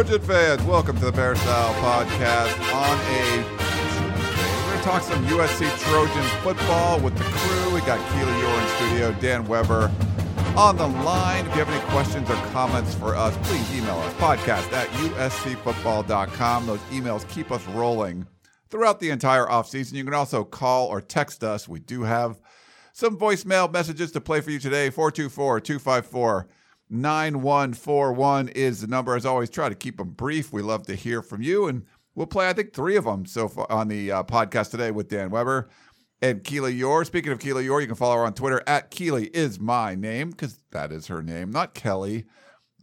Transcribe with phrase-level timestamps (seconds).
[0.00, 0.62] Trojan fans.
[0.62, 4.56] Welcome to the Peristyle Podcast on a Tuesday.
[4.56, 7.74] We're going to talk some USC Trojan football with the crew.
[7.74, 9.92] We got Keely Eure in studio, Dan Weber
[10.56, 11.44] on the line.
[11.44, 16.66] If you have any questions or comments for us, please email us podcast at uscfootball.com.
[16.66, 18.26] Those emails keep us rolling
[18.70, 19.92] throughout the entire offseason.
[19.92, 21.68] You can also call or text us.
[21.68, 22.40] We do have
[22.94, 26.48] some voicemail messages to play for you today 424 254
[26.90, 29.14] 9141 is the number.
[29.14, 30.52] As always, try to keep them brief.
[30.52, 31.66] We love to hear from you.
[31.66, 34.90] And we'll play, I think, three of them so far on the uh, podcast today
[34.90, 35.68] with Dan Weber
[36.22, 37.06] and Keely Eure.
[37.06, 40.30] Speaking of Keely Eure, you can follow her on Twitter at Keely is my name
[40.30, 42.26] because that is her name, not Kelly.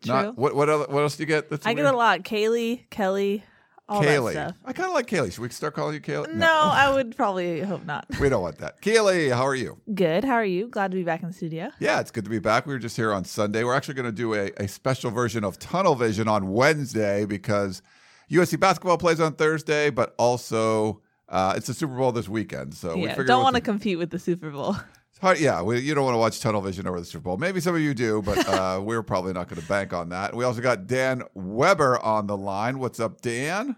[0.04, 0.14] True.
[0.14, 1.50] Not what what other, what else do you get?
[1.50, 2.22] That's I get a lot.
[2.22, 3.44] Kaylee, Kelly,
[3.90, 4.34] all Kaylee.
[4.34, 4.58] that stuff.
[4.66, 5.32] I kind of like Kaylee.
[5.32, 6.34] Should we start calling you Kaylee?
[6.34, 8.06] No, I would probably hope not.
[8.20, 8.82] we don't want that.
[8.82, 9.80] Kaylee, how are you?
[9.94, 10.24] Good.
[10.24, 10.68] How are you?
[10.68, 11.70] Glad to be back in the studio.
[11.80, 12.66] Yeah, it's good to be back.
[12.66, 13.64] We were just here on Sunday.
[13.64, 17.82] We're actually going to do a, a special version of Tunnel Vision on Wednesday because
[18.30, 22.74] USC basketball plays on Thursday, but also uh, it's the Super Bowl this weekend.
[22.74, 24.76] So we yeah, figured don't with want to the- compete with the Super Bowl.
[25.20, 27.38] Hard, yeah, we, you don't want to watch Tunnel Vision over the Super Bowl.
[27.38, 30.36] Maybe some of you do, but uh, we're probably not going to bank on that.
[30.36, 32.78] We also got Dan Weber on the line.
[32.78, 33.76] What's up, Dan?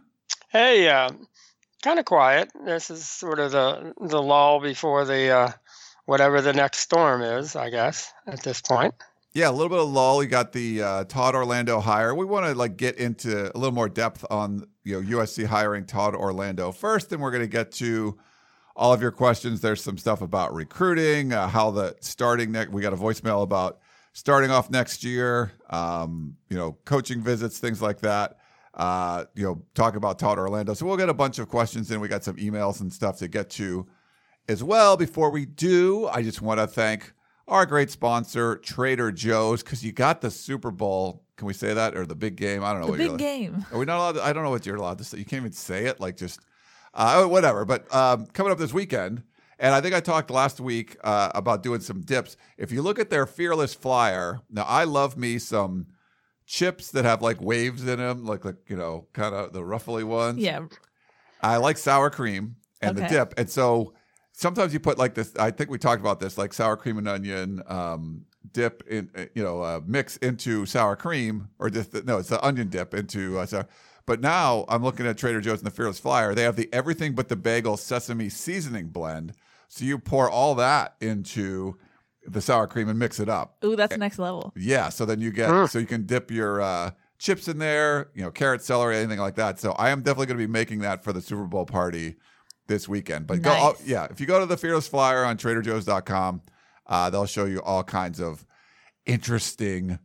[0.52, 1.12] Hey, uh,
[1.84, 2.50] kind of quiet.
[2.66, 5.52] This is sort of the the lull before the uh,
[6.06, 8.96] whatever the next storm is, I guess, at this point.
[9.34, 10.18] Yeah, a little bit of lull.
[10.18, 12.16] We got the uh, Todd Orlando hire.
[12.16, 15.86] We want to like get into a little more depth on you know USC hiring
[15.86, 18.18] Todd Orlando first, then we're going to get to
[18.76, 19.62] all of your questions.
[19.62, 22.72] There's some stuff about recruiting, uh, how the starting next.
[22.72, 23.78] We got a voicemail about
[24.14, 25.52] starting off next year.
[25.70, 28.39] Um, you know, coaching visits, things like that.
[28.74, 30.74] Uh, you know, talk about Todd Orlando.
[30.74, 33.28] So we'll get a bunch of questions and We got some emails and stuff to
[33.28, 33.88] get to
[34.48, 34.96] as well.
[34.98, 37.14] Before we do, I just want to thank
[37.48, 41.24] our great sponsor, Trader Joe's, because you got the Super Bowl.
[41.36, 42.64] Can we say that or the big game?
[42.64, 42.88] I don't know.
[42.88, 43.66] The what big you're, game.
[43.72, 44.12] Are we not allowed?
[44.14, 45.18] To, I don't know what you're allowed to say.
[45.18, 46.00] You can't even say it.
[46.00, 46.42] Like just
[46.94, 47.66] uh, whatever.
[47.66, 49.24] But um, coming up this weekend,
[49.58, 52.38] and I think I talked last week uh, about doing some dips.
[52.58, 55.88] If you look at their fearless flyer, now I love me some
[56.50, 60.04] chips that have like waves in them, like like you know, kind of the ruffly
[60.04, 60.40] ones.
[60.40, 60.66] Yeah.
[61.42, 63.36] I like sour cream and the dip.
[63.38, 63.94] And so
[64.34, 67.08] sometimes you put like this, I think we talked about this, like sour cream and
[67.08, 72.02] onion um, dip in, uh, you know, uh, mix into sour cream or just, the,
[72.02, 73.68] no, it's the onion dip into uh, sour.
[74.06, 76.34] But now I'm looking at Trader Joe's and the Fearless Flyer.
[76.34, 79.34] They have the everything but the bagel sesame seasoning blend.
[79.68, 81.78] So you pour all that into
[82.32, 83.58] the sour cream and mix it up.
[83.64, 84.54] Ooh, that's next level.
[84.56, 85.70] Yeah, so then you get Mm.
[85.70, 89.36] so you can dip your uh, chips in there, you know, carrot, celery, anything like
[89.36, 89.60] that.
[89.60, 92.16] So I am definitely going to be making that for the Super Bowl party
[92.68, 93.28] this weekend.
[93.28, 93.88] But go, oh, Nice.
[93.88, 96.42] yeah, if you go to the Fearless Flyer on TraderJoe's.com,
[96.88, 98.46] uh, they'll show you all kinds of
[99.06, 100.00] interesting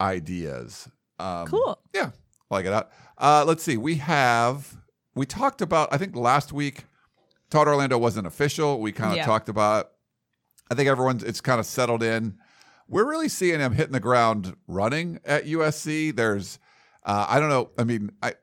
[0.00, 0.88] ideas.
[1.18, 1.78] Um, Cool.
[1.94, 2.10] Yeah,
[2.50, 2.90] like it out.
[3.16, 3.76] Uh, let's see.
[3.76, 4.76] We have
[5.14, 5.88] we talked about.
[5.92, 6.84] I think last week,
[7.50, 8.80] Todd Orlando wasn't official.
[8.80, 9.26] We kind of Yeah.
[9.26, 9.90] talked about.
[10.70, 12.38] I think everyone's it's kind of settled in.
[12.88, 16.14] We're really seeing him hitting the ground running at USC.
[16.16, 16.58] There's,
[17.04, 17.70] uh, I don't know.
[17.78, 18.34] I mean, I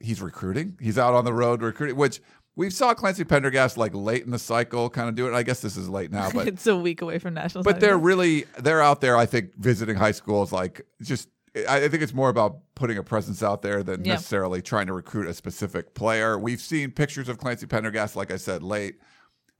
[0.00, 0.78] he's recruiting.
[0.80, 2.20] He's out on the road recruiting, which
[2.56, 5.34] we saw Clancy Pendergast like late in the cycle kind of do it.
[5.34, 7.64] I guess this is late now, but it's a week away from national.
[7.64, 9.16] but they're really they're out there.
[9.16, 11.28] I think visiting high schools, like just
[11.68, 14.14] I I think it's more about putting a presence out there than Yeah.
[14.14, 16.38] necessarily trying to recruit a specific player.
[16.38, 18.96] We've seen pictures of Clancy Pendergast, like I said, late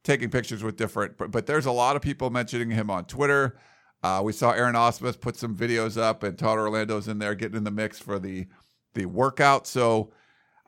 [0.05, 1.17] taking pictures with different.
[1.17, 3.59] But, but there's a lot of people mentioning him on Twitter.
[4.03, 7.57] Uh, we saw Aaron Ausmus put some videos up, and Todd Orlando's in there getting
[7.57, 8.47] in the mix for the
[8.95, 9.67] the workout.
[9.67, 10.13] So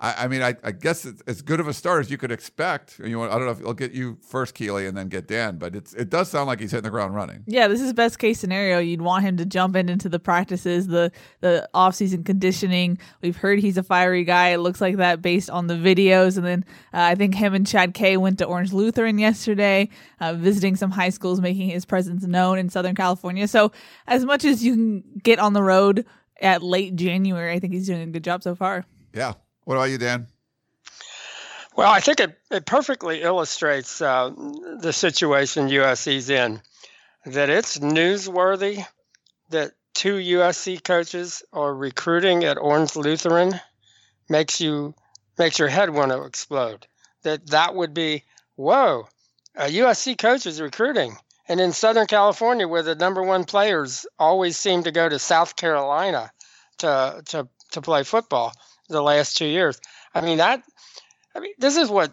[0.03, 2.33] I, I mean, I, I guess it's as good of a start as you could
[2.33, 2.99] expect.
[2.99, 5.59] You know, I don't know if I'll get you first, Keely, and then get Dan,
[5.59, 7.45] but it's it does sound like he's hitting the ground running.
[7.47, 8.81] Yeah, this is best case scenario.
[8.81, 12.99] You'd want him to jump in into the practices, the the off season conditioning.
[13.23, 14.49] We've heard he's a fiery guy.
[14.49, 16.37] It looks like that based on the videos.
[16.37, 19.89] And then uh, I think him and Chad K went to Orange Lutheran yesterday,
[20.21, 23.47] uh, visiting some high schools, making his presence known in Southern California.
[23.47, 23.71] So
[24.09, 26.05] as much as you can get on the road
[26.41, 28.85] at late January, I think he's doing a good job so far.
[29.15, 29.35] Yeah.
[29.65, 30.27] What about you, Dan?
[31.75, 34.31] Well, I think it, it perfectly illustrates uh,
[34.81, 36.61] the situation USC's in.
[37.25, 38.85] That it's newsworthy
[39.51, 43.61] that two USC coaches are recruiting at Orange Lutheran
[44.29, 44.95] makes you
[45.39, 46.87] makes your head want to explode.
[47.23, 48.25] That that would be
[48.57, 49.09] whoa,
[49.55, 51.17] a USC coach is recruiting,
[51.49, 55.55] and in Southern California, where the number one players always seem to go to South
[55.55, 56.33] Carolina
[56.79, 58.53] to to to play football
[58.89, 59.81] the last two years.
[60.15, 60.63] I mean that
[61.35, 62.13] I mean, this is what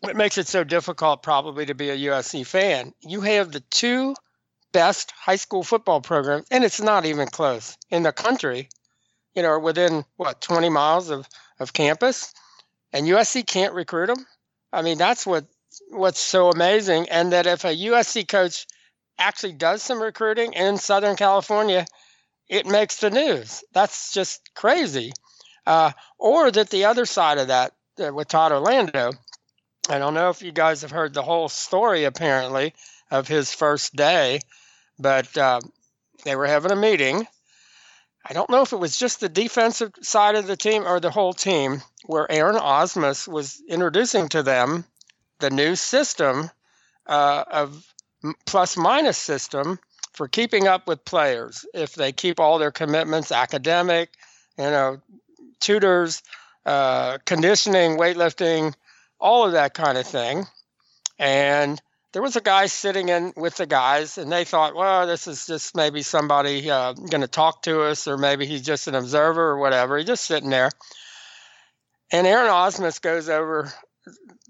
[0.00, 2.92] what makes it so difficult, probably, to be a USC fan.
[3.02, 4.16] You have the two
[4.72, 8.68] best high school football programs, and it's not even close in the country.
[9.34, 11.28] You know, within what 20 miles of
[11.58, 12.32] of campus,
[12.92, 14.26] and USC can't recruit them.
[14.72, 15.44] I mean, that's what
[15.90, 18.66] what's so amazing, and that if a USC coach
[19.18, 21.86] actually does some recruiting in Southern California,
[22.48, 23.62] it makes the news.
[23.72, 25.12] That's just crazy.
[25.66, 27.72] Uh, or that the other side of that
[28.02, 29.12] uh, with Todd Orlando.
[29.88, 32.74] I don't know if you guys have heard the whole story, apparently,
[33.10, 34.40] of his first day,
[34.98, 35.60] but uh,
[36.24, 37.26] they were having a meeting.
[38.24, 41.10] I don't know if it was just the defensive side of the team or the
[41.10, 44.84] whole team, where Aaron Ausmus was introducing to them
[45.40, 46.50] the new system
[47.06, 47.84] uh, of
[48.46, 49.78] plus minus system
[50.12, 54.12] for keeping up with players if they keep all their commitments academic,
[54.56, 55.00] you know,
[55.62, 56.22] tutors,
[56.66, 58.74] uh, conditioning, weightlifting,
[59.18, 60.44] all of that kind of thing.
[61.18, 61.80] And
[62.12, 65.46] there was a guy sitting in with the guys, and they thought, well, this is
[65.46, 69.42] just maybe somebody uh, going to talk to us, or maybe he's just an observer
[69.42, 69.96] or whatever.
[69.96, 70.70] He's just sitting there.
[72.10, 73.72] And Aaron Ausmus goes over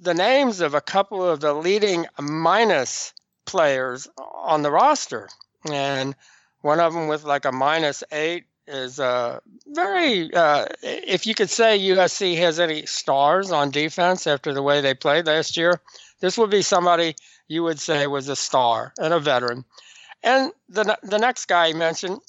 [0.01, 3.13] the names of a couple of the leading minus
[3.45, 5.29] players on the roster.
[5.71, 6.17] And
[6.61, 10.33] one of them with like a minus eight is uh, very.
[10.33, 14.95] Uh, if you could say USC has any stars on defense after the way they
[14.95, 15.81] played last year,
[16.21, 17.15] this would be somebody
[17.49, 19.65] you would say was a star and a veteran.
[20.23, 22.21] And the the next guy he mentioned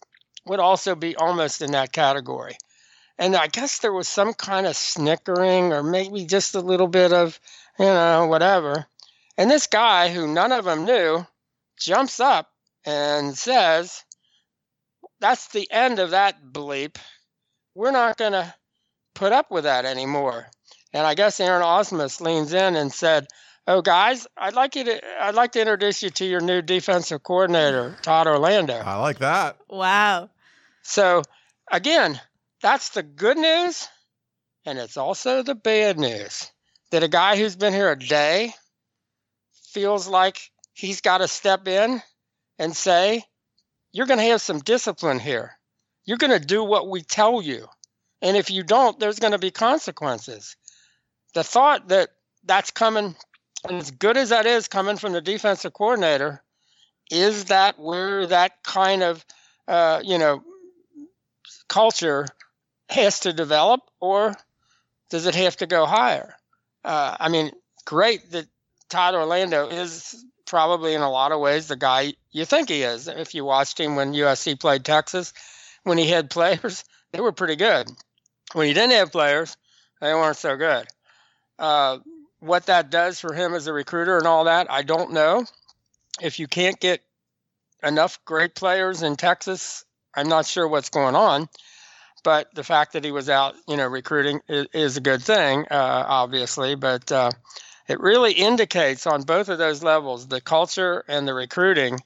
[0.46, 2.58] would also be almost in that category.
[3.18, 7.14] And I guess there was some kind of snickering or maybe just a little bit
[7.14, 7.40] of,
[7.80, 8.88] you know, whatever.
[9.38, 11.26] And this guy, who none of them knew,
[11.80, 12.52] jumps up
[12.86, 14.04] and says,
[15.24, 16.98] That's the end of that bleep.
[17.76, 18.54] We're not going to
[19.16, 20.48] put up with that anymore.
[20.92, 23.28] And I guess Aaron Ausmus leans in and said,
[23.66, 27.24] Oh, guys, I'd like you to I'd like to introduce you to your new defensive
[27.24, 28.74] coordinator, Todd Orlando.
[28.74, 29.56] I like that.
[29.70, 30.30] Wow.
[30.82, 31.24] So
[31.72, 32.20] again,
[32.62, 33.88] that's the good news,
[34.66, 36.52] and it's also the bad news.
[36.92, 38.54] That a guy who's been here a day
[39.72, 42.02] feels like he's got to step in
[42.60, 43.24] and say,
[43.94, 45.52] You're going to have some discipline here.
[46.06, 47.68] You're going to do what we tell you.
[48.22, 50.58] And if you don't, there's going to be consequences.
[51.34, 52.10] The thought that
[52.44, 53.16] that's coming,
[53.68, 56.44] and as good as that is coming from the defensive coordinator,
[57.12, 59.24] is that where that kind of,
[59.68, 60.44] uh, you know,
[61.70, 62.26] culture
[62.90, 64.34] has to develop, or
[65.10, 66.36] does it have to go higher?
[66.84, 67.52] Uh, I mean,
[67.86, 68.48] great that
[68.90, 73.08] Todd Orlando is probably in a lot of ways the guy you think he is.
[73.08, 75.34] If you watched him when USC played Texas,
[75.84, 77.90] when he had players, they were pretty good.
[78.54, 79.58] When he didn't have players,
[80.02, 80.88] they weren't so good.
[81.58, 82.00] Uh,
[82.40, 85.46] what that does for him as a recruiter and all that, I don't know.
[86.22, 87.02] If you can't get
[87.82, 91.50] enough great players in Texas, I'm not sure what's going on.
[92.24, 95.66] But the fact that he was out, you know, recruiting is, is a good thing,
[95.70, 96.76] uh, obviously.
[96.76, 97.32] But uh,
[97.88, 102.00] it really indicates on both of those levels, the culture and the recruiting,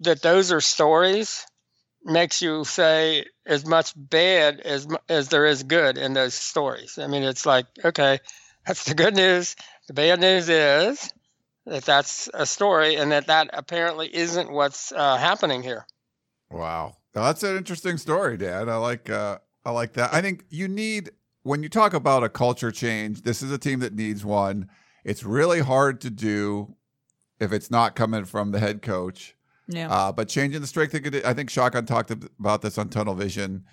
[0.00, 1.46] that those are stories
[2.04, 6.98] makes you say as much bad as as there is good in those stories.
[6.98, 8.20] I mean, it's like okay,
[8.66, 9.56] that's the good news.
[9.88, 11.12] The bad news is
[11.66, 15.86] that that's a story, and that that apparently isn't what's uh, happening here.
[16.50, 18.68] Wow, that's an interesting story, Dad.
[18.68, 20.14] I like uh, I like that.
[20.14, 21.10] I think you need
[21.46, 23.22] when you talk about a culture change.
[23.22, 24.68] This is a team that needs one.
[25.04, 26.74] It's really hard to do
[27.38, 29.36] if it's not coming from the head coach.
[29.68, 29.88] Yeah.
[29.90, 33.64] Uh, but changing the strength, I think Shotgun talked about this on Tunnel Vision.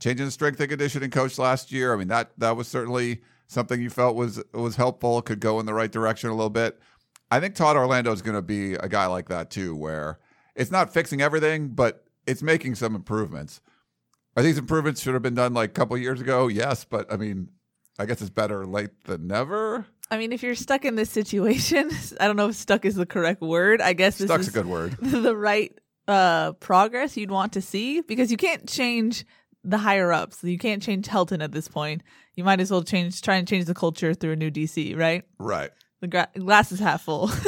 [0.00, 1.94] changing the strength and conditioning coach last year.
[1.94, 5.66] I mean that that was certainly something you felt was was helpful, could go in
[5.66, 6.80] the right direction a little bit.
[7.30, 10.18] I think Todd Orlando is going to be a guy like that too, where
[10.56, 13.60] it's not fixing everything, but it's making some improvements.
[14.40, 16.46] Are these improvements should have been done like a couple years ago?
[16.46, 17.50] Yes, but I mean,
[17.98, 19.84] I guess it's better late than never.
[20.10, 23.04] I mean, if you're stuck in this situation, I don't know if stuck is the
[23.04, 23.82] correct word.
[23.82, 24.92] I guess this Stuck's is a good word.
[25.02, 25.78] the right
[26.08, 29.26] uh, progress you'd want to see because you can't change
[29.62, 30.42] the higher ups.
[30.42, 32.02] You can't change Helton at this point.
[32.34, 35.22] You might as well change, try and change the culture through a new DC, right?
[35.38, 35.70] Right.
[36.00, 37.30] The gra- glass is half full.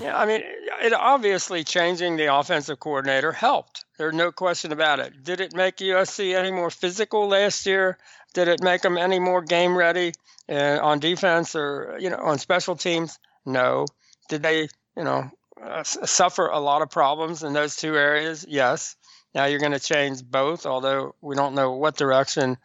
[0.00, 0.40] Yeah, I mean,
[0.82, 3.84] it obviously changing the offensive coordinator helped.
[4.00, 5.24] There's no question about it.
[5.24, 7.98] Did it make USC any more physical last year?
[8.32, 10.14] Did it make them any more game ready
[10.48, 13.18] uh, on defense or you know on special teams?
[13.44, 13.84] No.
[14.30, 15.30] Did they you know
[15.62, 18.46] uh, suffer a lot of problems in those two areas?
[18.48, 18.96] Yes.
[19.34, 22.56] Now you're going to change both, although we don't know what direction.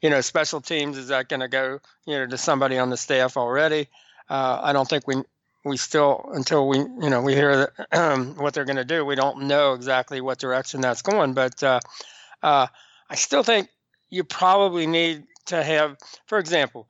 [0.00, 2.96] You know, special teams is that going to go you know to somebody on the
[2.96, 3.88] staff already?
[4.30, 5.16] Uh, I don't think we
[5.64, 9.14] we still until we you know we hear um, what they're going to do we
[9.14, 11.80] don't know exactly what direction that's going but uh,
[12.42, 12.66] uh,
[13.10, 13.68] i still think
[14.10, 16.88] you probably need to have for example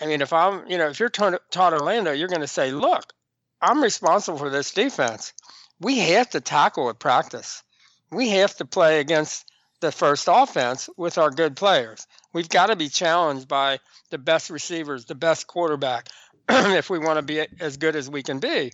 [0.00, 3.12] i mean if i'm you know if you're todd orlando you're going to say look
[3.60, 5.32] i'm responsible for this defense.
[5.80, 7.62] We have to tackle at practice.
[8.10, 12.06] We have to play against the first offense with our good players.
[12.32, 13.80] We've got to be challenged by
[14.10, 16.08] the best receivers the best quarterback
[16.48, 18.72] if we want to be as good as we can be.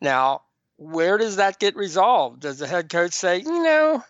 [0.00, 0.42] Now,
[0.76, 2.40] where does that get resolved?
[2.40, 4.02] Does the head coach say, you know,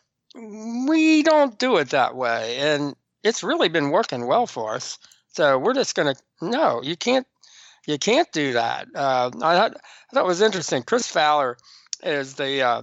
[0.89, 2.59] we don't do it that way?
[2.59, 4.99] And it's really been working well for us.
[5.33, 7.27] So we're just going to, no, you can't,
[7.87, 8.89] you can't do that.
[8.95, 10.83] Uh, I, thought, I thought it was interesting.
[10.83, 11.57] Chris Fowler
[12.03, 12.83] is the, uh,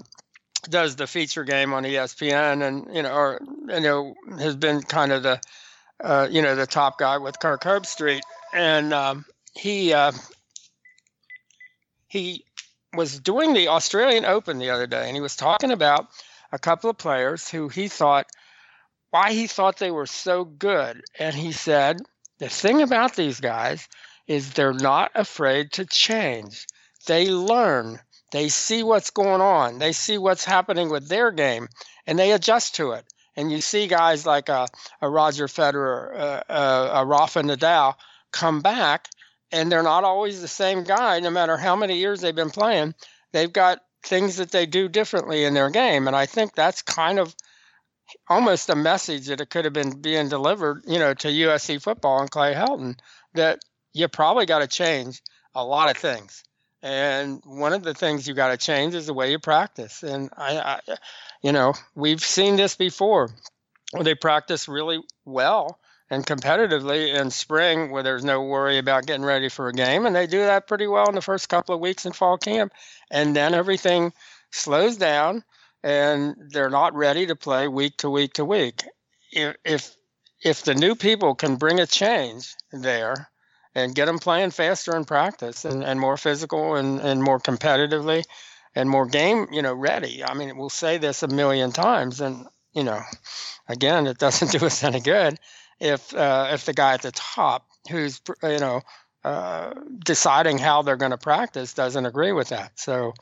[0.70, 5.12] does the feature game on ESPN and, you know, or, you know, has been kind
[5.12, 5.40] of the,
[6.04, 8.22] uh, you know, the top guy with Kirk Herbstreit.
[8.54, 9.26] And, um,
[9.58, 10.12] he uh,
[12.08, 12.46] he
[12.94, 16.08] was doing the Australian Open the other day, and he was talking about
[16.52, 18.28] a couple of players who he thought
[19.10, 22.02] why he thought they were so good, and he said
[22.40, 23.88] the thing about these guys
[24.28, 26.68] is they're not afraid to change.
[27.06, 28.00] They learn.
[28.32, 29.80] They see what's going on.
[29.80, 31.70] They see what's happening with their game,
[32.06, 33.06] and they adjust to it.
[33.38, 34.68] And you see guys like a,
[35.02, 37.96] a Roger Federer, uh, uh, a Rafa Nadal
[38.32, 39.08] come back
[39.52, 42.94] and they're not always the same guy no matter how many years they've been playing
[43.32, 46.08] they've got things that they do differently in their game.
[46.08, 47.36] And i think that's kind of
[48.30, 52.22] almost a message that it could have been being delivered you know to usc football
[52.22, 52.98] and clay helton
[53.34, 53.60] that
[53.98, 55.22] you probably got to change
[55.56, 56.44] a lot of things.
[56.84, 60.04] And one of the things you got to change is the way you practice.
[60.04, 60.96] And I, I
[61.42, 63.32] you know we've seen this before.
[64.00, 69.50] They practice really well and competitively in spring where there's no worry about getting ready
[69.50, 70.06] for a game.
[70.06, 72.74] And they do that pretty well in the first couple of weeks in fall camp.
[73.12, 74.14] And then everything
[74.52, 75.44] slows down
[75.84, 78.84] and they're not ready to play week to week to week.
[79.32, 79.96] If,
[80.42, 83.30] if, the new people can bring a change there
[83.76, 88.24] and get them playing faster in practice and, and more physical and, and more competitively
[88.76, 90.24] and more game, you know, ready.
[90.24, 93.02] I mean, we'll say this a million times and, you know,
[93.68, 95.38] again, it doesn't do us any good
[95.80, 98.82] if uh, if the guy at the top who's you know
[99.28, 99.74] uh,
[100.06, 102.72] deciding how they're going to practice doesn't agree with that.
[102.80, 103.14] So,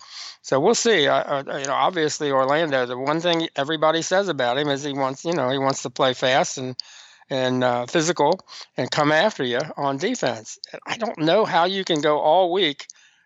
[0.43, 1.07] so we'll see.
[1.07, 2.85] Uh, you know, obviously Orlando.
[2.85, 5.89] The one thing everybody says about him is he wants, you know, he wants to
[5.89, 6.75] play fast and
[7.31, 8.39] and uh, physical
[8.77, 10.59] and come after you on defense.
[10.85, 12.85] I don't know how you can go all week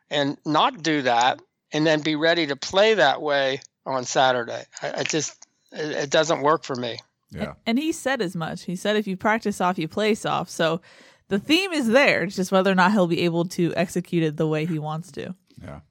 [0.10, 1.42] and not do that
[1.74, 4.64] and then be ready to play that way on Saturday.
[4.82, 7.00] I, I just it, it doesn't work for me.
[7.32, 7.54] Yeah.
[7.66, 8.64] And he said as much.
[8.64, 10.52] He said if you practice off, you play soft.
[10.52, 10.82] So
[11.28, 12.24] the theme is there.
[12.24, 15.12] It's just whether or not he'll be able to execute it the way he wants
[15.14, 15.36] to.
[15.62, 15.82] Yeah.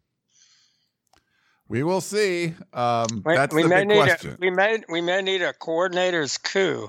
[1.69, 2.55] We will see.
[2.73, 4.31] Um, we, that's we the may big need question.
[4.33, 6.89] A, we may we may need a coordinator's coup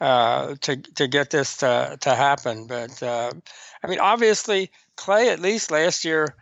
[0.00, 2.66] uh, to to get this to to happen.
[2.66, 3.32] But uh,
[3.82, 6.36] I mean, obviously, Clay at least last year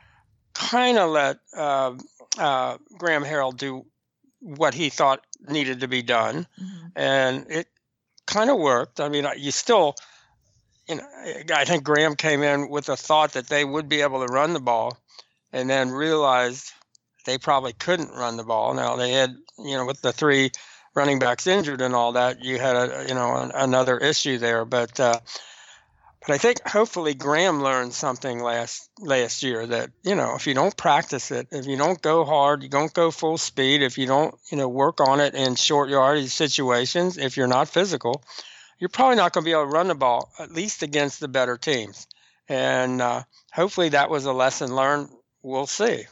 [0.53, 1.95] kind of let uh,
[2.39, 3.87] uh, Graham Harrell do
[4.41, 6.87] what he thought needed to be done, mm-hmm.
[6.97, 7.69] and it
[8.27, 9.01] kind of worked.
[9.01, 9.95] I mean, you still,
[10.89, 11.07] you know,
[11.55, 14.53] I think Graham came in with the thought that they would be able to run
[14.53, 14.99] the ball,
[15.53, 16.73] and then realized
[17.25, 18.75] they probably couldn't run the ball.
[18.75, 20.51] Now they had, you know, with the three
[20.95, 24.65] running backs injured and all that, you had a, you know, another issue there.
[24.65, 25.21] But uh,
[26.27, 30.55] but I think hopefully Graham learned something last last year that you know if you
[30.55, 34.07] don't practice it, if you don't go hard, you don't go full speed, if you
[34.07, 38.25] don't you know work on it in short yardage situations, if you're not physical,
[38.79, 41.29] you're probably not going to be able to run the ball, at least against the
[41.29, 42.07] better teams.
[42.49, 45.11] And uh, hopefully that was a lesson learned.
[45.43, 46.05] We'll see.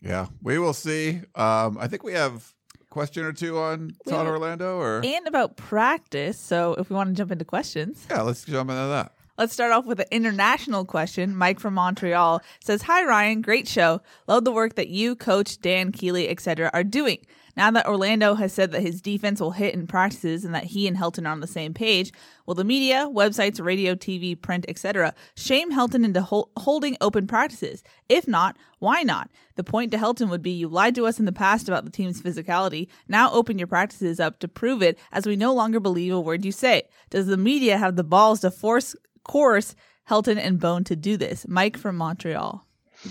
[0.00, 1.20] Yeah, we will see.
[1.34, 5.56] Um, I think we have a question or two on Todd Orlando, or and about
[5.56, 6.38] practice.
[6.38, 9.12] So if we want to jump into questions, yeah, let's jump into that.
[9.38, 11.36] Let's start off with an international question.
[11.36, 14.00] Mike from Montreal says, "Hi Ryan, great show.
[14.26, 17.18] Love the work that you, Coach Dan Keely, etc., are doing.
[17.54, 20.86] Now that Orlando has said that his defense will hit in practices and that he
[20.86, 22.12] and Helton are on the same page,
[22.44, 27.82] will the media, websites, radio, TV, print, etc., shame Helton into hol- holding open practices?
[28.08, 29.30] If not, why not?
[29.56, 31.90] The point to Helton would be you lied to us in the past about the
[31.90, 32.88] team's physicality.
[33.08, 36.44] Now open your practices up to prove it, as we no longer believe a word
[36.44, 36.84] you say.
[37.10, 38.94] Does the media have the balls to force
[39.26, 39.74] course
[40.10, 41.46] Helton and Bohn to do this?
[41.48, 42.64] Mike from Montreal.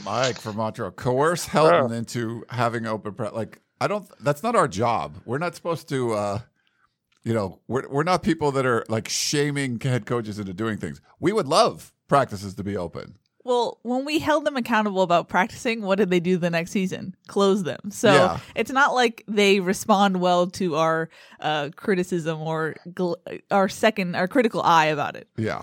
[0.03, 3.35] Mike from Montreal coerce Helton into having open practice.
[3.37, 4.07] Like I don't.
[4.23, 5.15] That's not our job.
[5.25, 6.13] We're not supposed to.
[6.13, 6.39] uh
[7.23, 11.01] You know, we're we're not people that are like shaming head coaches into doing things.
[11.19, 13.17] We would love practices to be open.
[13.43, 17.15] Well, when we held them accountable about practicing, what did they do the next season?
[17.27, 17.91] Close them.
[17.91, 18.39] So Yeah.
[18.55, 23.17] it's not like they respond well to our uh, criticism or gl-
[23.51, 25.27] our second, our critical eye about it.
[25.37, 25.61] Yeah.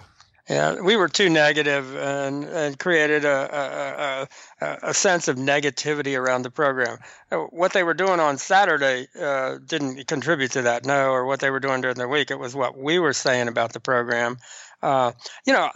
[0.49, 4.27] Yeah, we were too negative and, and created a,
[4.61, 6.99] a, a, a sense of negativity around the program.
[7.31, 11.39] Uh, What they were doing on Saturday uh, didn't contribute to that, no, or what
[11.39, 12.33] they were doing during the week.
[12.33, 14.39] It was what we were saying about the program.
[14.83, 15.13] Uh,
[15.47, 15.71] you know,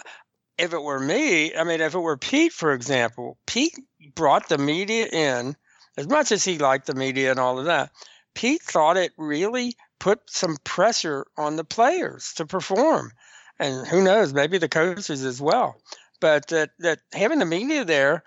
[0.58, 3.78] if it were me, I mean, if it were Pete, for example, Pete
[4.16, 5.54] brought the media in
[5.96, 7.90] as much as he liked the media and all of that.
[8.34, 13.12] Pete thought it really put some pressure on the players to perform
[13.58, 15.76] and who knows, maybe the coaches as well.
[16.20, 18.24] But that that having the media there,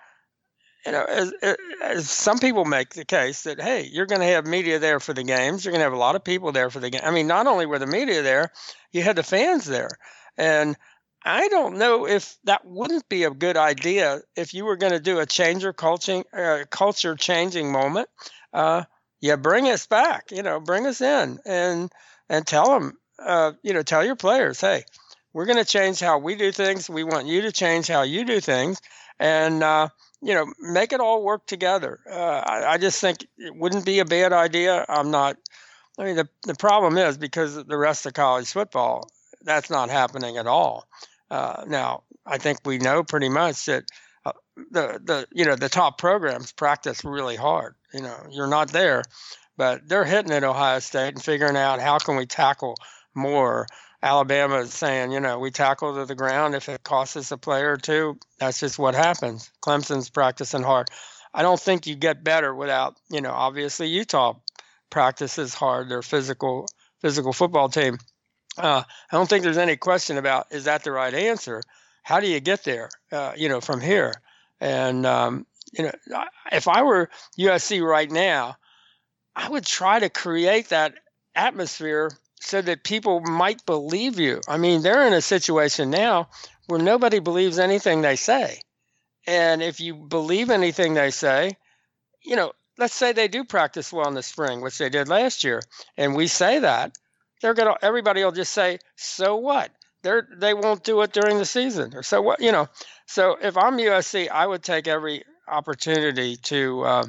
[0.85, 1.33] you know, as,
[1.81, 5.13] as some people make the case that hey, you're going to have media there for
[5.13, 5.63] the games.
[5.63, 7.01] You're going to have a lot of people there for the game.
[7.03, 8.51] I mean, not only were the media there,
[8.91, 9.89] you had the fans there,
[10.37, 10.75] and
[11.23, 14.99] I don't know if that wouldn't be a good idea if you were going to
[14.99, 18.09] do a changer culture uh, culture changing moment.
[18.53, 18.83] Uh,
[19.19, 20.31] yeah, bring us back.
[20.31, 21.91] You know, bring us in and
[22.29, 22.93] and tell them.
[23.21, 24.85] Uh, you know, tell your players, hey,
[25.39, 26.89] we're going to change how we do things.
[26.89, 28.81] We want you to change how you do things,
[29.21, 29.87] and uh,
[30.21, 32.01] you know, make it all work together.
[32.11, 34.85] Uh, I, I just think it wouldn't be a bad idea.
[34.89, 35.37] I'm not.
[35.97, 39.09] I mean, the the problem is because the rest of college football,
[39.41, 40.89] that's not happening at all.
[41.31, 43.85] Uh, now, I think we know pretty much that
[44.25, 44.33] uh,
[44.71, 47.75] the the you know the top programs practice really hard.
[47.93, 49.03] You know, you're not there,
[49.55, 52.75] but they're hitting at Ohio State and figuring out how can we tackle
[53.15, 53.67] more.
[54.01, 56.55] Alabama is saying, you know, we tackle to the ground.
[56.55, 59.51] If it costs us a player or two, that's just what happens.
[59.61, 60.87] Clemson's practicing hard.
[61.33, 64.35] I don't think you get better without, you know, obviously Utah
[64.89, 65.89] practices hard.
[65.89, 66.67] Their physical
[67.01, 67.97] physical football team.
[68.57, 71.61] Uh, I don't think there's any question about is that the right answer.
[72.03, 72.89] How do you get there?
[73.11, 74.13] Uh, you know, from here.
[74.59, 78.57] And um, you know, if I were USC right now,
[79.35, 80.95] I would try to create that
[81.35, 84.41] atmosphere so that people might believe you.
[84.47, 86.29] I mean, they're in a situation now
[86.67, 88.61] where nobody believes anything they say.
[89.27, 91.57] And if you believe anything they say,
[92.23, 95.43] you know, let's say they do practice well in the spring, which they did last
[95.43, 95.61] year,
[95.97, 96.97] and we say that,
[97.41, 99.71] they're gonna everybody will just say, so what?
[100.01, 102.41] They're they won't do it during the season, or so what?
[102.41, 102.67] You know.
[103.05, 107.05] So if I'm USC, I would take every opportunity to uh,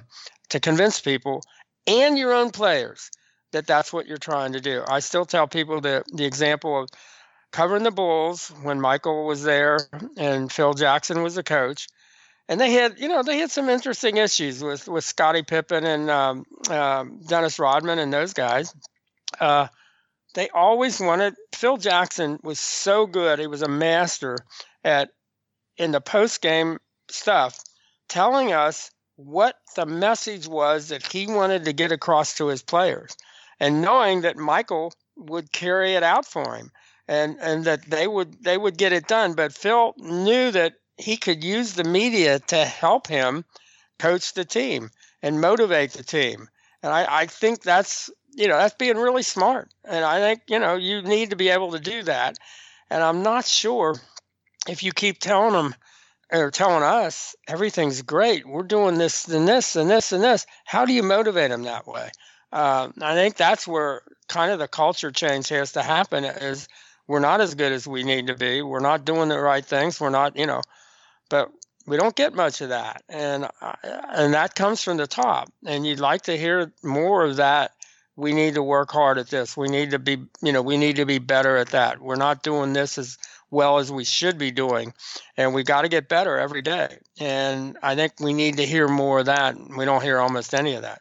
[0.50, 1.42] to convince people
[1.86, 3.10] and your own players
[3.52, 4.82] that that's what you're trying to do.
[4.86, 6.88] I still tell people the the example of
[7.50, 9.78] covering the Bulls when Michael was there
[10.16, 11.88] and Phil Jackson was the coach,
[12.48, 16.10] and they had you know they had some interesting issues with with Scottie Pippen and
[16.10, 18.74] um, um, Dennis Rodman and those guys.
[19.38, 19.68] Uh,
[20.34, 24.36] they always wanted Phil Jackson was so good; he was a master
[24.84, 25.10] at
[25.76, 26.78] in the post game
[27.10, 27.58] stuff,
[28.08, 33.16] telling us what the message was that he wanted to get across to his players
[33.60, 36.72] and knowing that Michael would carry it out for him
[37.06, 39.34] and and that they would they would get it done.
[39.34, 43.44] But Phil knew that he could use the media to help him
[43.98, 44.90] coach the team
[45.22, 46.48] and motivate the team.
[46.82, 49.68] And I, I think that's you know that's being really smart.
[49.84, 52.36] And I think you know you need to be able to do that.
[52.90, 53.96] And I'm not sure
[54.68, 55.74] if you keep telling them
[56.32, 60.84] or telling us everything's great we're doing this and this and this and this how
[60.84, 62.08] do you motivate them that way
[62.52, 66.24] uh, I think that's where kind of the culture change has to happen.
[66.24, 66.68] Is
[67.06, 68.62] we're not as good as we need to be.
[68.62, 70.00] We're not doing the right things.
[70.00, 70.62] We're not, you know,
[71.28, 71.50] but
[71.86, 75.50] we don't get much of that, and uh, and that comes from the top.
[75.64, 77.72] And you'd like to hear more of that
[78.20, 79.56] we need to work hard at this.
[79.56, 82.00] We need to be, you know, we need to be better at that.
[82.00, 83.16] We're not doing this as
[83.50, 84.92] well as we should be doing,
[85.36, 86.98] and we got to get better every day.
[87.18, 89.56] And I think we need to hear more of that.
[89.76, 91.00] We don't hear almost any of that.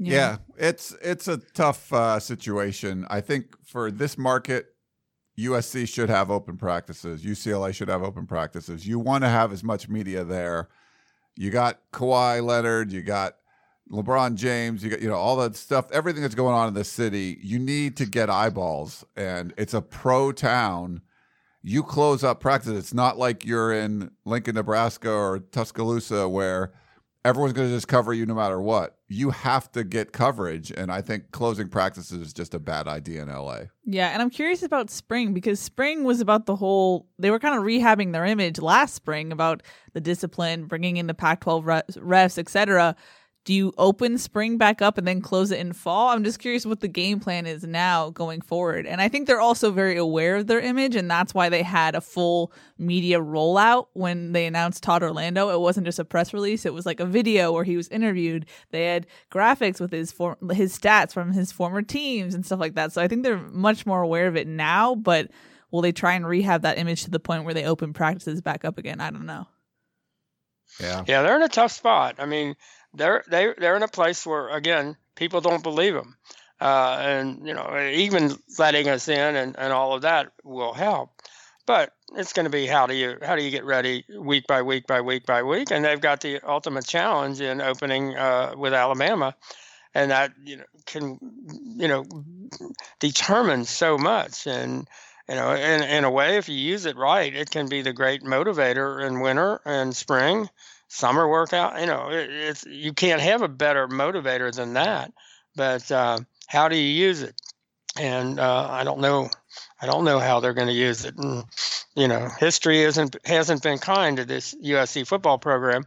[0.00, 3.06] Yeah, yeah it's it's a tough uh, situation.
[3.10, 4.74] I think for this market,
[5.38, 7.22] USC should have open practices.
[7.22, 8.86] UCLA should have open practices.
[8.86, 10.68] You want to have as much media there.
[11.36, 12.92] You got Kawhi Leonard.
[12.92, 13.36] You got
[13.90, 16.84] LeBron James, you got you know all that stuff, everything that's going on in the
[16.84, 17.38] city.
[17.42, 21.02] You need to get eyeballs, and it's a pro town.
[21.62, 22.72] You close up practice.
[22.72, 26.72] It's not like you're in Lincoln, Nebraska, or Tuscaloosa, where
[27.24, 28.96] everyone's going to just cover you no matter what.
[29.08, 33.22] You have to get coverage, and I think closing practices is just a bad idea
[33.22, 33.62] in LA.
[33.84, 37.06] Yeah, and I'm curious about spring because spring was about the whole.
[37.18, 41.14] They were kind of rehabbing their image last spring about the discipline, bringing in the
[41.14, 41.64] Pac-12
[41.98, 42.96] refs, etc
[43.44, 46.10] do you open spring back up and then close it in fall?
[46.10, 48.86] I'm just curious what the game plan is now going forward.
[48.86, 51.94] And I think they're also very aware of their image, and that's why they had
[51.94, 55.48] a full media rollout when they announced Todd Orlando.
[55.48, 58.44] It wasn't just a press release; it was like a video where he was interviewed.
[58.72, 62.74] They had graphics with his for- his stats from his former teams and stuff like
[62.74, 62.92] that.
[62.92, 64.94] So I think they're much more aware of it now.
[64.94, 65.30] But
[65.70, 68.66] will they try and rehab that image to the point where they open practices back
[68.66, 69.00] up again?
[69.00, 69.46] I don't know.
[70.78, 72.16] Yeah, yeah, they're in a tough spot.
[72.18, 72.54] I mean
[72.94, 76.16] they're they they're in a place where again people don't believe them,
[76.60, 81.10] uh, and you know even letting us in and, and all of that will help.
[81.66, 84.62] But it's going to be how do you how do you get ready week by
[84.62, 88.74] week by week by week, and they've got the ultimate challenge in opening uh, with
[88.74, 89.36] Alabama,
[89.94, 91.18] and that you know can
[91.76, 92.04] you know
[92.98, 94.46] determine so much.
[94.46, 94.88] And
[95.28, 97.92] you know in, in a way if you use it right it can be the
[97.92, 100.48] great motivator in winter and spring
[100.90, 101.80] summer workout.
[101.80, 105.12] You know, it, it's you can't have a better motivator than that.
[105.56, 107.40] But uh, how do you use it?
[107.98, 109.30] And uh, I don't know.
[109.80, 111.16] I don't know how they're going to use it.
[111.16, 111.44] And
[111.94, 115.86] you know, history isn't hasn't been kind to this USC football program.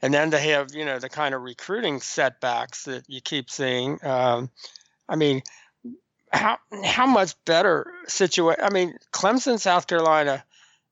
[0.00, 3.98] And then to have you know the kind of recruiting setbacks that you keep seeing.
[4.04, 4.50] Um,
[5.08, 5.42] I mean,
[6.32, 8.62] how how much better situation?
[8.64, 10.44] I mean, Clemson, South Carolina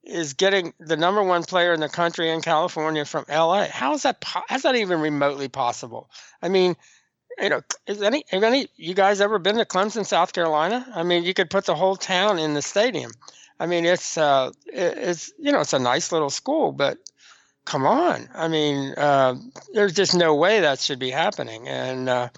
[0.07, 3.66] is getting the number one player in the country in California from LA.
[3.66, 4.23] How is that?
[4.25, 6.11] How's that even remotely possible?
[6.40, 6.77] I mean,
[7.38, 10.87] you know, is any have any you guys ever been to Clemson, South Carolina?
[10.95, 13.11] I mean, you could put the whole town in the stadium.
[13.59, 16.99] I mean, it's uh, it's you know, it's a nice little school, but
[17.64, 18.29] come on.
[18.35, 19.35] I mean, uh,
[19.73, 22.29] there's just no way that should be happening, and uh,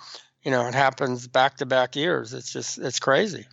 [0.43, 2.35] you know, it happens back to back years.
[2.35, 3.47] It's just it's crazy.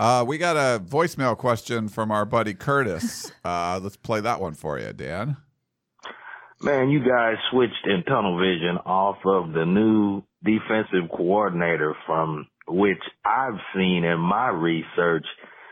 [0.00, 3.30] Uh, we got a voicemail question from our buddy Curtis.
[3.42, 5.36] Uh, let's play that one for you, Dan.
[6.60, 13.00] Man, you guys switched in tunnel vision off of the new defensive coordinator from which
[13.24, 15.24] I've seen in my research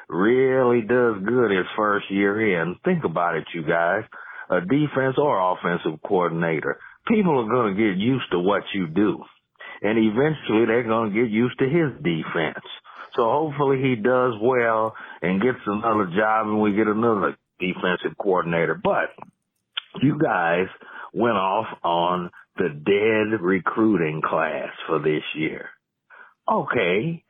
[0.08, 2.76] really does good his first year in.
[2.86, 4.04] Think about it, you guys.
[4.48, 6.78] A defense or offensive coordinator.
[7.06, 9.22] People are going to get used to what you do.
[9.82, 12.64] And eventually they're going to get used to his defense.
[13.18, 18.80] So hopefully he does well and gets another job and we get another defensive coordinator.
[18.80, 19.10] But
[20.00, 20.66] you guys
[21.12, 25.68] went off on the dead recruiting class for this year.
[26.48, 27.24] Okay.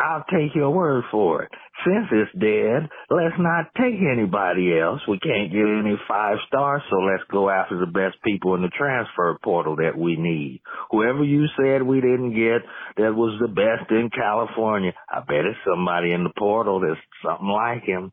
[0.00, 1.50] I'll take your word for it.
[1.84, 5.00] Since it's dead, let's not take anybody else.
[5.08, 8.68] We can't get any five stars, so let's go after the best people in the
[8.68, 10.62] transfer portal that we need.
[10.90, 12.62] Whoever you said we didn't get
[12.96, 17.48] that was the best in California, I bet it's somebody in the portal that's something
[17.48, 18.12] like him.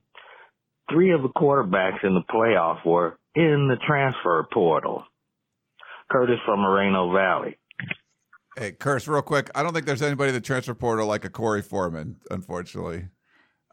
[0.91, 5.03] Three of the quarterbacks in the playoff were in the transfer portal.
[6.11, 7.57] Curtis from Moreno Valley.
[8.57, 9.49] Hey, Curse, real quick.
[9.55, 13.07] I don't think there's anybody in the transfer portal like a Korey Foreman, unfortunately.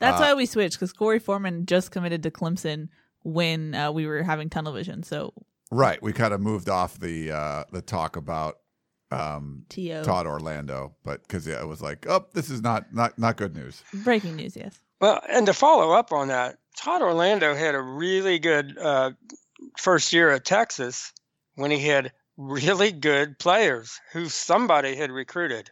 [0.01, 2.89] That's uh, why we switched because Korey Foreman just committed to Clemson
[3.23, 5.03] when uh, we were having tunnel vision.
[5.03, 5.35] So
[5.71, 8.57] right, we kind of moved off the uh, the talk about
[9.11, 10.03] um, T.O.
[10.05, 13.55] Todd Orlando, but because yeah, it was like, oh, this is not not not good
[13.55, 13.83] news.
[13.93, 14.81] Breaking news, yes.
[15.01, 19.13] Well, and to follow up on that, Todd Orlando had a really good uh,
[19.79, 21.13] first year at Texas
[21.55, 25.71] when he had really good players who somebody had recruited.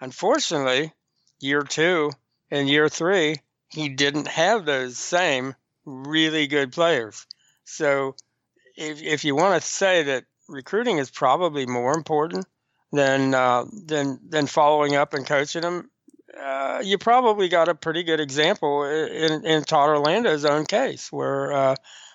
[0.00, 0.92] Unfortunately,
[1.40, 2.10] year two
[2.50, 3.36] and year three,
[3.70, 7.26] he didn't have those same really good players.
[7.64, 8.14] So,
[8.76, 12.46] if, if you want to say that recruiting is probably more important
[12.92, 15.90] than uh, than than following up and coaching them,
[16.40, 21.52] uh, you probably got a pretty good example in, in Todd Orlando's own case, where
[21.52, 21.74] uh,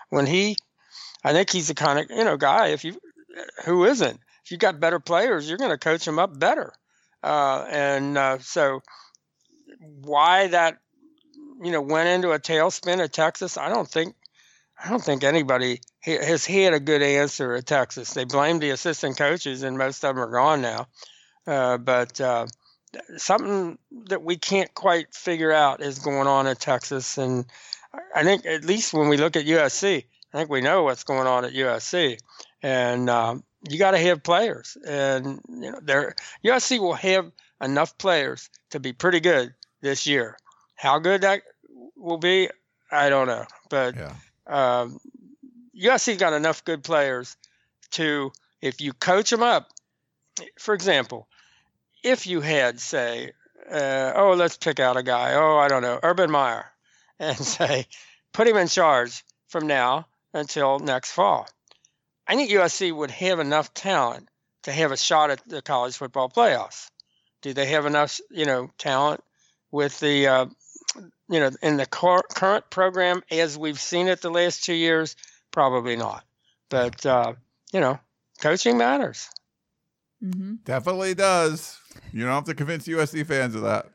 [0.09, 0.55] when he,
[1.23, 2.97] I think he's the kind of you know guy if you
[3.65, 4.19] who isn't?
[4.45, 6.73] If you got better players, you're going to coach them up better.
[7.23, 8.81] uh, and uh, so
[10.01, 10.77] why that
[11.61, 14.15] you know went into a tailspin at Texas, I don't think
[14.83, 18.13] I don't think anybody has had a good answer at Texas.
[18.13, 20.87] They blame the assistant coaches, and most of them are gone now.
[21.47, 22.47] Uh, but uh,
[23.17, 27.45] something that we can't quite figure out is going on at Texas, and
[28.13, 31.27] I think at least when we look at USC, I think we know what's going
[31.27, 32.17] on at USC,
[32.63, 37.97] and um, you got to have players, and you know, there USC will have enough
[37.97, 40.37] players to be pretty good this year.
[40.75, 41.43] How good that
[41.95, 42.49] will be,
[42.91, 44.15] I don't know, but yeah.
[44.47, 44.99] um,
[45.79, 47.37] USC got enough good players
[47.91, 49.69] to, if you coach them up,
[50.57, 51.27] for example,
[52.03, 53.31] if you had say,
[53.71, 56.65] uh, oh, let's pick out a guy, oh, I don't know, Urban Meyer,
[57.19, 57.85] and say,
[58.33, 61.47] put him in charge from now until next fall.
[62.27, 64.29] I think USC would have enough talent
[64.63, 66.89] to have a shot at the college football playoffs.
[67.41, 69.21] Do they have enough, you know, talent
[69.71, 70.45] with the, uh,
[71.29, 75.15] you know, in the cor- current program as we've seen it the last two years?
[75.51, 76.23] Probably not.
[76.69, 77.33] But uh,
[77.73, 77.99] you know,
[78.41, 79.29] coaching matters.
[80.23, 80.55] Mm-hmm.
[80.63, 81.77] Definitely does.
[82.13, 83.87] You don't have to convince USC fans of that.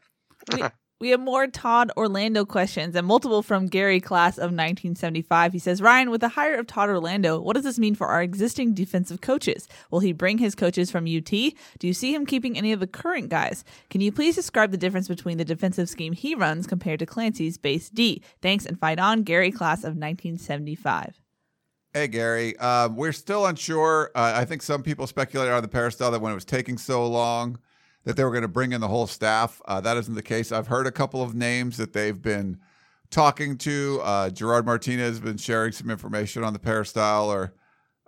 [1.00, 5.52] We have more Todd Orlando questions and multiple from Gary Class of 1975.
[5.52, 8.20] He says, Ryan, with the hire of Todd Orlando, what does this mean for our
[8.20, 9.68] existing defensive coaches?
[9.92, 11.30] Will he bring his coaches from UT?
[11.30, 13.62] Do you see him keeping any of the current guys?
[13.90, 17.58] Can you please describe the difference between the defensive scheme he runs compared to Clancy's
[17.58, 18.20] base D?
[18.42, 21.20] Thanks and fight on, Gary Class of 1975.
[21.92, 22.56] Hey, Gary.
[22.58, 24.10] Uh, we're still unsure.
[24.16, 27.06] Uh, I think some people speculated on the peristyle that when it was taking so
[27.06, 27.60] long,
[28.08, 29.60] that they were going to bring in the whole staff.
[29.66, 30.50] Uh, that isn't the case.
[30.50, 32.58] I've heard a couple of names that they've been
[33.10, 34.00] talking to.
[34.02, 37.52] Uh, Gerard Martinez has been sharing some information on the peristyle or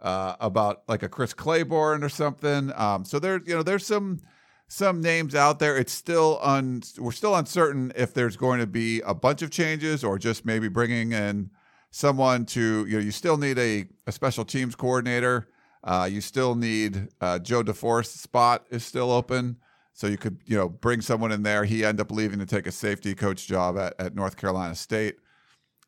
[0.00, 2.72] uh, about like a Chris Claiborne or something.
[2.76, 4.20] Um, so there, you know, there's some
[4.68, 5.76] some names out there.
[5.76, 10.02] It's still un we're still uncertain if there's going to be a bunch of changes
[10.02, 11.50] or just maybe bringing in
[11.90, 15.50] someone to you know you still need a, a special teams coordinator.
[15.84, 19.58] Uh, you still need uh, Joe DeForest spot is still open.
[20.00, 21.66] So you could, you know, bring someone in there.
[21.66, 25.16] He ended up leaving to take a safety coach job at, at North Carolina State.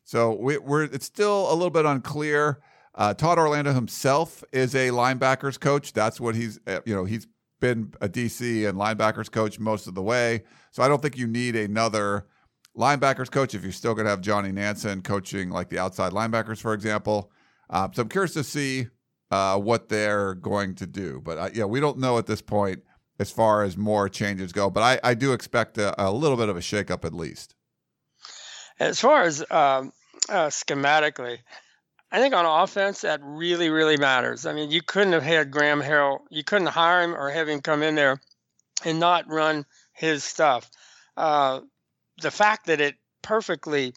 [0.03, 2.59] So we, are it's still a little bit unclear.
[2.93, 5.93] Uh, Todd Orlando himself is a linebackers coach.
[5.93, 7.25] That's what he's, uh, you know, he's
[7.59, 10.43] been a DC and linebackers coach most of the way.
[10.69, 12.27] So I don't think you need another
[12.77, 16.61] linebackers coach if you're still going to have Johnny Nansen coaching like the outside linebackers,
[16.61, 17.31] for example.
[17.67, 18.89] Uh, so I'm curious to see
[19.31, 21.19] uh, what they're going to do.
[21.19, 22.83] But uh, yeah, we don't know at this point
[23.19, 24.69] as far as more changes go.
[24.69, 27.55] But I, I do expect a, a little bit of a shakeup at least.
[28.79, 29.93] As far as um,
[30.29, 31.37] uh, schematically,
[32.11, 34.45] I think on offense that really, really matters.
[34.45, 37.61] I mean, you couldn't have had Graham Harrell, you couldn't hire him or have him
[37.61, 38.21] come in there
[38.85, 40.69] and not run his stuff.
[41.15, 41.61] Uh,
[42.21, 43.93] the fact that it perfectly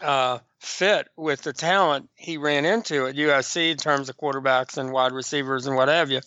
[0.00, 4.92] uh, fit with the talent he ran into at USC in terms of quarterbacks and
[4.92, 6.20] wide receivers and what have you,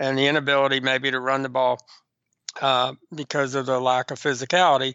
[0.00, 1.78] and the inability maybe to run the ball
[2.60, 4.94] uh, because of the lack of physicality.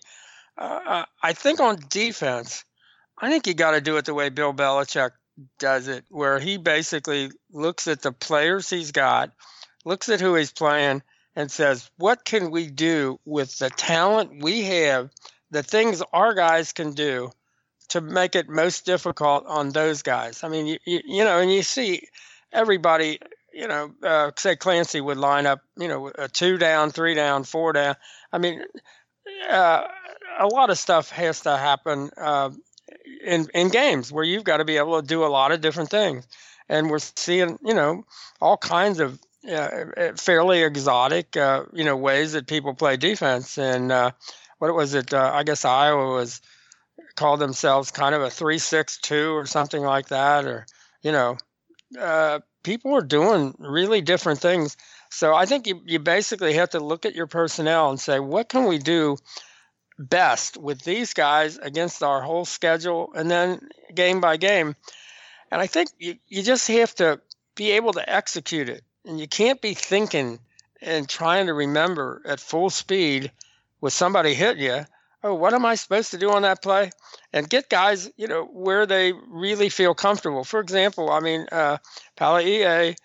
[0.58, 2.66] Uh, I think on defense,
[3.18, 5.12] I think you got to do it the way Bill Belichick
[5.60, 9.32] does it, where he basically looks at the players he's got,
[9.86, 11.04] looks at who he's playing,
[11.36, 15.12] and says, What can we do with the talent we have,
[15.52, 17.32] the things our guys can do
[17.90, 20.44] to make it most difficult on those guys?
[20.44, 22.08] I mean, you, you know, and you see
[22.52, 23.20] everybody
[23.56, 27.46] you know, uh, say Clancy would line up, you know, a two down, three down,
[27.46, 27.96] four down.
[28.32, 28.62] I mean,
[29.50, 29.84] uh,
[30.38, 32.50] a lot of stuff has to happen uh,
[33.26, 35.90] in in games where you've got to be able to do a lot of different
[35.90, 36.28] things,
[36.68, 38.06] and we're seeing, you know,
[38.42, 39.18] all kinds of
[39.50, 39.86] uh,
[40.18, 43.58] fairly exotic, uh, you know, ways that people play defense.
[43.58, 44.12] And uh,
[44.60, 45.14] what was it?
[45.14, 46.42] I guess Iowa was
[47.16, 50.66] called themselves kind of a three-six-two or something like that, or
[51.02, 51.38] you know
[52.66, 54.76] people are doing really different things.
[55.12, 58.50] So I think you, you basically have to look at your personnel and say, what
[58.50, 59.18] can we do
[60.00, 64.76] best with these guys against our whole schedule and then game by game?
[65.52, 67.22] And I think you, you just have to
[67.54, 68.84] be able to execute it.
[69.06, 70.40] And you can't be thinking
[70.82, 73.32] and trying to remember at full speed
[73.80, 74.86] with somebody hitting you
[75.26, 76.92] oh, what am I supposed to do on that play?
[77.34, 80.44] And get guys, you know, where they really feel comfortable.
[80.44, 81.78] For example, I mean, uh,
[82.16, 82.96] Palaie,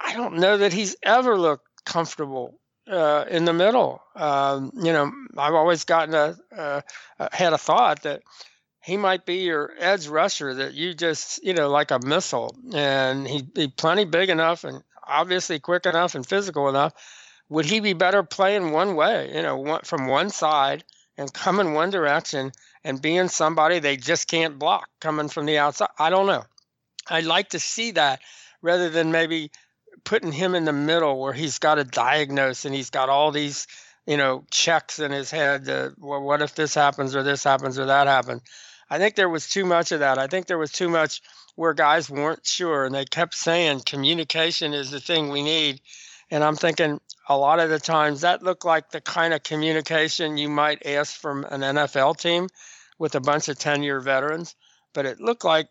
[0.00, 2.58] I don't know that he's ever looked comfortable
[2.90, 4.02] uh, in the middle.
[4.16, 6.82] Um, you know, I've always gotten a,
[7.30, 8.22] had a thought that
[8.82, 13.28] he might be your edge rusher that you just, you know, like a missile, and
[13.28, 16.94] he'd be plenty big enough and obviously quick enough and physical enough
[17.50, 20.82] would he be better playing one way, you know, one, from one side
[21.16, 25.88] and coming one direction and being somebody they just can't block coming from the outside?
[25.98, 26.44] I don't know.
[27.08, 28.20] I'd like to see that
[28.62, 29.50] rather than maybe
[30.04, 33.66] putting him in the middle where he's got to diagnose and he's got all these
[34.06, 35.66] you know checks in his head
[35.98, 38.42] well, what if this happens or this happens or that happens
[38.90, 41.22] i think there was too much of that i think there was too much
[41.54, 45.80] where guys weren't sure and they kept saying communication is the thing we need
[46.30, 50.36] and i'm thinking a lot of the times that looked like the kind of communication
[50.36, 52.48] you might ask from an nfl team
[52.98, 54.54] with a bunch of 10 year veterans
[54.92, 55.68] but it looked like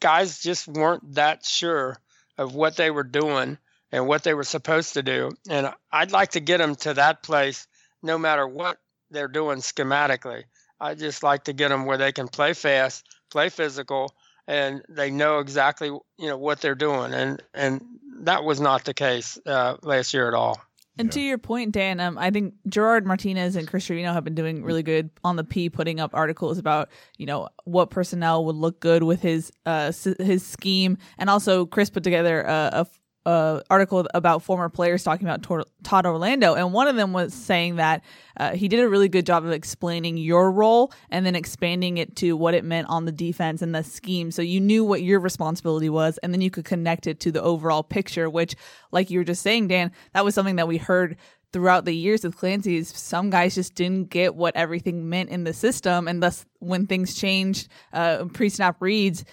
[0.00, 1.96] guys just weren't that sure
[2.36, 3.56] of what they were doing
[3.92, 5.30] and what they were supposed to do.
[5.48, 7.66] And I'd like to get them to that place
[8.02, 8.78] no matter what
[9.10, 10.44] they're doing schematically.
[10.80, 14.12] I just like to get them where they can play fast, play physical,
[14.48, 17.14] and they know exactly you know what they're doing.
[17.14, 17.84] And and
[18.22, 20.60] that was not the case uh, last year at all.
[20.98, 21.12] And yeah.
[21.12, 24.62] to your point, Dan, um, I think Gerard Martinez and Chris Trevino have been doing
[24.62, 28.80] really good on the P, putting up articles about you know what personnel would look
[28.80, 32.86] good with his uh his scheme, and also Chris put together a, a
[33.24, 37.32] uh, article about former players talking about Tor- Todd Orlando, and one of them was
[37.32, 38.02] saying that
[38.36, 42.16] uh, he did a really good job of explaining your role and then expanding it
[42.16, 45.20] to what it meant on the defense and the scheme, so you knew what your
[45.20, 48.28] responsibility was, and then you could connect it to the overall picture.
[48.28, 48.56] Which,
[48.90, 51.16] like you were just saying, Dan, that was something that we heard
[51.52, 52.76] throughout the years with Clancy.
[52.76, 56.86] Is some guys just didn't get what everything meant in the system, and thus when
[56.86, 59.24] things changed, uh, pre-snap reads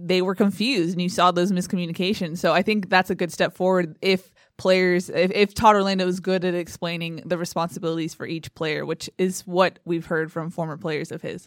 [0.00, 2.38] they were confused and you saw those miscommunications.
[2.38, 6.20] So I think that's a good step forward if players if, if Todd Orlando is
[6.20, 10.76] good at explaining the responsibilities for each player, which is what we've heard from former
[10.76, 11.46] players of his.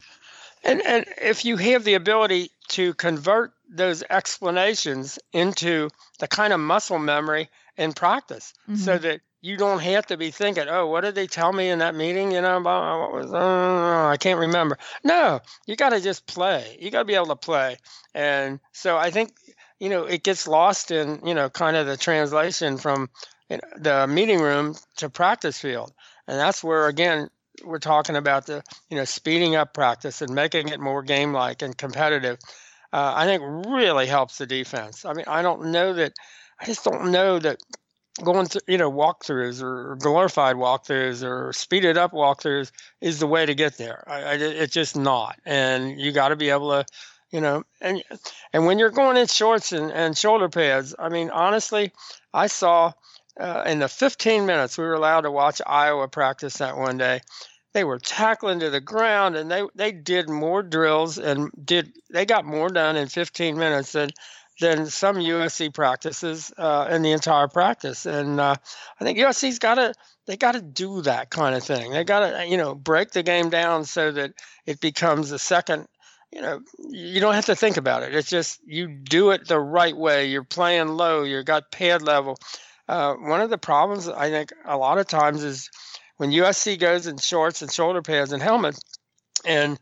[0.63, 6.59] And and if you have the ability to convert those explanations into the kind of
[6.59, 8.75] muscle memory in practice mm-hmm.
[8.75, 11.79] so that you don't have to be thinking, oh, what did they tell me in
[11.79, 12.31] that meeting?
[12.31, 14.77] You know, about what was, uh, I can't remember.
[15.03, 16.77] No, you got to just play.
[16.79, 17.75] You got to be able to play.
[18.15, 19.33] And so I think,
[19.79, 23.09] you know, it gets lost in, you know, kind of the translation from
[23.49, 25.91] the meeting room to practice field.
[26.25, 27.29] And that's where, again,
[27.65, 31.61] we're talking about the, you know, speeding up practice and making it more game like
[31.61, 32.37] and competitive.
[32.93, 35.03] Uh, I think really helps the defense.
[35.03, 36.13] I mean, I don't know that,
[36.61, 37.57] I just don't know that
[38.21, 42.71] going to you know walkthroughs or glorified walkthroughs or speeded up walkthroughs
[43.01, 44.03] is the way to get there.
[44.07, 46.85] I, I, it's just not, and you got to be able to,
[47.31, 48.03] you know, and
[48.53, 51.91] and when you're going in shorts and, and shoulder pads, I mean, honestly,
[52.33, 52.93] I saw
[53.39, 57.21] uh, in the 15 minutes we were allowed to watch Iowa practice that one day.
[57.73, 62.27] They were tackling to the ground, and they they did more drills and did they
[62.27, 64.11] got more done in 15 minutes than
[64.63, 68.05] than some USC practices uh, in the entire practice.
[68.05, 68.55] And uh,
[68.99, 69.93] I think USC's got to
[70.25, 71.91] they got to do that kind of thing.
[71.91, 74.33] They got to you know break the game down so that
[74.65, 75.87] it becomes a second.
[76.31, 78.15] You know, you don't have to think about it.
[78.15, 80.27] It's just you do it the right way.
[80.27, 81.23] You're playing low.
[81.23, 82.37] You got pad level.
[82.87, 85.69] Uh, one of the problems I think a lot of times is
[86.17, 88.79] when USC goes in shorts and shoulder pads and helmets,
[89.45, 89.77] and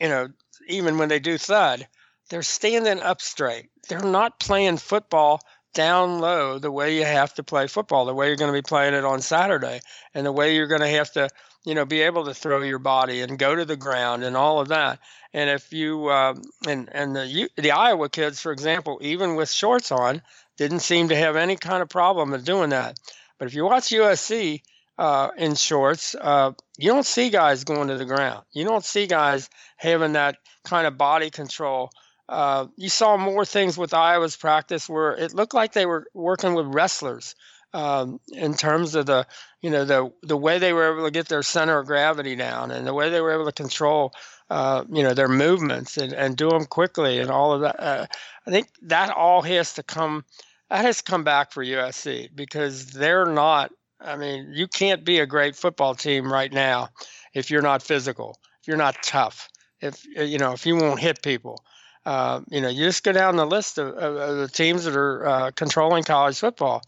[0.00, 0.28] you know
[0.68, 1.88] even when they do thud,
[2.30, 3.70] they're standing up straight.
[3.88, 5.40] They're not playing football
[5.74, 8.62] down low the way you have to play football, the way you're going to be
[8.62, 9.80] playing it on Saturday,
[10.14, 11.28] and the way you're going to have to,
[11.64, 14.60] you know, be able to throw your body and go to the ground and all
[14.60, 15.00] of that.
[15.32, 16.34] And if you uh,
[16.66, 20.22] and and the the Iowa kids, for example, even with shorts on,
[20.56, 22.98] didn't seem to have any kind of problem in doing that.
[23.38, 24.62] But if you watch USC
[24.96, 28.44] uh, in shorts, uh, you don't see guys going to the ground.
[28.52, 31.90] You don't see guys having that kind of body control
[32.28, 36.54] uh, you saw more things with Iowa's practice where it looked like they were working
[36.54, 37.34] with wrestlers
[37.74, 39.26] um, in terms of the
[39.60, 42.70] you know the the way they were able to get their center of gravity down
[42.70, 44.12] and the way they were able to control
[44.48, 47.80] uh, you know their movements and, and do them quickly and all of that.
[47.80, 48.06] Uh,
[48.46, 50.24] I think that all has to come
[50.70, 53.70] that has come back for USC because they're not.
[54.00, 56.88] I mean, you can't be a great football team right now
[57.32, 59.48] if you're not physical, if you're not tough,
[59.80, 61.58] if you know if you won't hit people
[62.06, 64.96] uh, you know, you just go down the list of, of, of the teams that
[64.96, 66.82] are uh, controlling college football,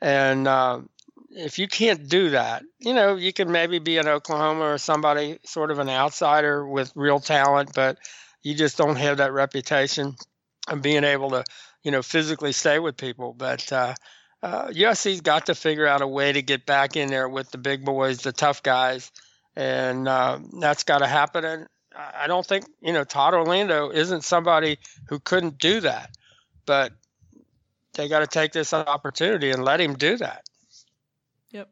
[0.00, 0.80] and uh,
[1.30, 5.38] if you can't do that, you know, you can maybe be an Oklahoma or somebody
[5.44, 7.98] sort of an outsider with real talent, but
[8.42, 10.16] you just don't have that reputation
[10.68, 11.44] of being able to,
[11.82, 13.32] you know, physically stay with people.
[13.32, 13.94] But uh,
[14.42, 17.58] uh, USC's got to figure out a way to get back in there with the
[17.58, 19.12] big boys, the tough guys,
[19.54, 21.44] and uh, that's got to happen.
[21.44, 24.78] And, I don't think you know Todd Orlando isn't somebody
[25.08, 26.10] who couldn't do that,
[26.66, 26.92] but
[27.94, 30.44] they got to take this opportunity and let him do that.
[31.50, 31.68] Yep.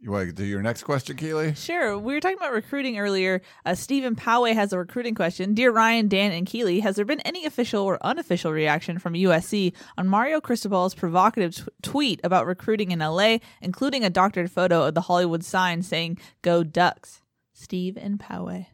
[0.00, 1.54] You want to do your next question, Keely?
[1.54, 1.98] Sure.
[1.98, 3.42] We were talking about recruiting earlier.
[3.66, 5.54] Uh, Stephen Poway has a recruiting question.
[5.54, 9.72] Dear Ryan, Dan, and Keely, has there been any official or unofficial reaction from USC
[9.96, 14.94] on Mario Cristobal's provocative t- tweet about recruiting in LA, including a doctored photo of
[14.94, 17.20] the Hollywood sign saying "Go Ducks"?
[17.52, 18.66] Steve and Poway.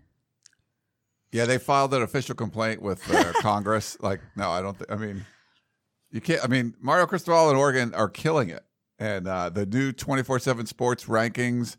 [1.34, 3.96] Yeah, they filed an official complaint with uh, Congress.
[4.00, 4.78] Like, no, I don't.
[4.78, 5.26] Th- I mean,
[6.12, 6.42] you can't.
[6.44, 8.62] I mean, Mario Cristobal and Oregon are killing it,
[9.00, 11.76] and uh, the new twenty four seven Sports rankings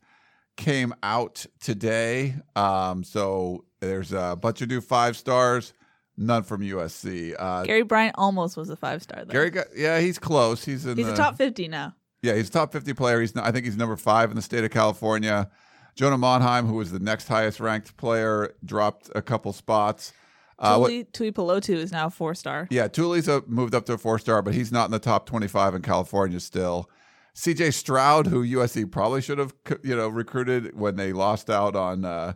[0.57, 2.35] came out today.
[2.57, 5.73] Um, so there's a bunch of new five stars,
[6.17, 7.33] none from USC.
[7.39, 9.23] Uh, Gary Bryant almost was a five star.
[9.23, 9.31] though.
[9.31, 10.65] Gary, got, yeah, he's close.
[10.65, 11.95] He's in he's the a top fifty now.
[12.21, 13.21] Yeah, he's a top 50 player.
[13.21, 15.49] He's I think he's number five in the state of California.
[15.95, 20.13] Jonah Monheim, who was the next highest ranked player, dropped a couple spots.
[20.57, 20.77] Uh,
[21.11, 22.67] Tuli is now four star.
[22.71, 25.25] yeah, Tuli's a, moved up to a four star, but he's not in the top
[25.25, 26.89] 25 in California still.
[27.35, 32.05] CJ Stroud, who USC probably should have you know recruited when they lost out on
[32.05, 32.33] uh,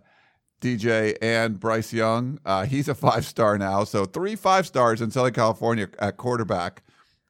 [0.60, 3.86] DJ and Bryce Young, uh, he's a five star now.
[3.86, 6.84] So three five stars in Southern California at quarterback.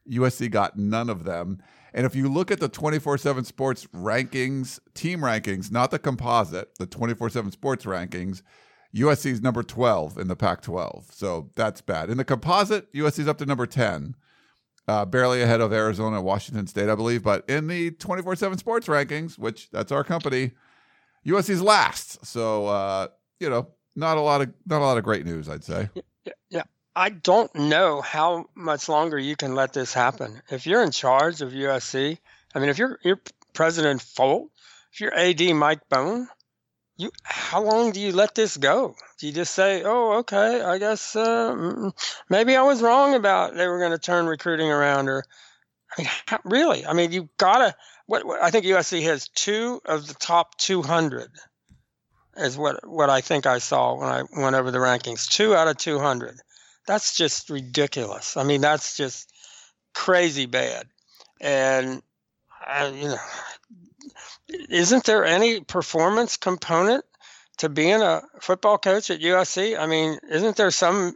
[0.10, 1.62] USC got none of them.
[1.94, 6.76] And if you look at the 24 7 sports rankings, team rankings, not the composite,
[6.78, 8.42] the 24 7 sports rankings,
[8.96, 11.08] USC is number 12 in the Pac 12.
[11.12, 12.10] So that's bad.
[12.10, 14.16] In the composite, USC is up to number 10,
[14.88, 17.24] uh, barely ahead of Arizona and Washington State, I believe.
[17.24, 20.52] But in the 24 7 sports rankings, which that's our company,
[21.26, 22.26] USC's last.
[22.26, 23.08] So, uh,
[23.40, 25.90] you know, not a lot of not a lot of great news, I'd say.
[26.50, 26.64] Yeah,
[27.00, 30.42] I don't know how much longer you can let this happen.
[30.50, 32.18] If you're in charge of USC,
[32.54, 33.22] I mean, if you're you're
[33.54, 34.50] President Folt,
[34.92, 36.28] if you're AD Mike Bohn,
[36.98, 38.96] you how long do you let this go?
[39.18, 41.90] Do you just say, "Oh, okay, I guess uh,
[42.30, 45.24] maybe I was wrong about they were going to turn recruiting around," or
[45.98, 46.86] I mean, how, really?
[46.86, 47.78] I mean, you gotta.
[48.08, 51.32] What, what I think USC has two of the top 200
[52.36, 55.30] is what what I think I saw when I went over the rankings.
[55.30, 56.42] Two out of 200
[56.90, 58.36] that's just ridiculous.
[58.36, 59.32] I mean, that's just
[59.94, 60.88] crazy bad.
[61.40, 62.02] And
[62.66, 63.18] uh, you know,
[64.72, 67.06] isn't there any performance component
[67.58, 69.78] to being a football coach at USC?
[69.78, 71.16] I mean, isn't there some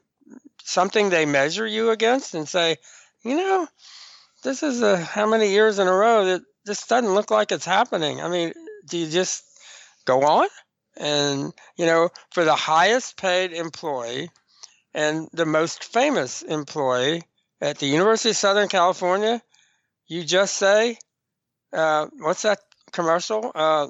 [0.64, 2.78] something they measure you against and say,
[3.24, 3.68] you know,
[4.44, 7.66] this is a how many years in a row that this doesn't look like it's
[7.66, 8.22] happening.
[8.22, 8.54] I mean,
[8.88, 9.44] do you just
[10.06, 10.48] go on?
[10.98, 14.30] And you know, for the highest paid employee
[14.94, 17.24] and the most famous employee
[17.62, 19.42] at the University of Southern California,
[20.08, 20.98] you just say,
[21.72, 22.60] uh, what's that
[22.92, 23.52] commercial?
[23.56, 23.88] Uh,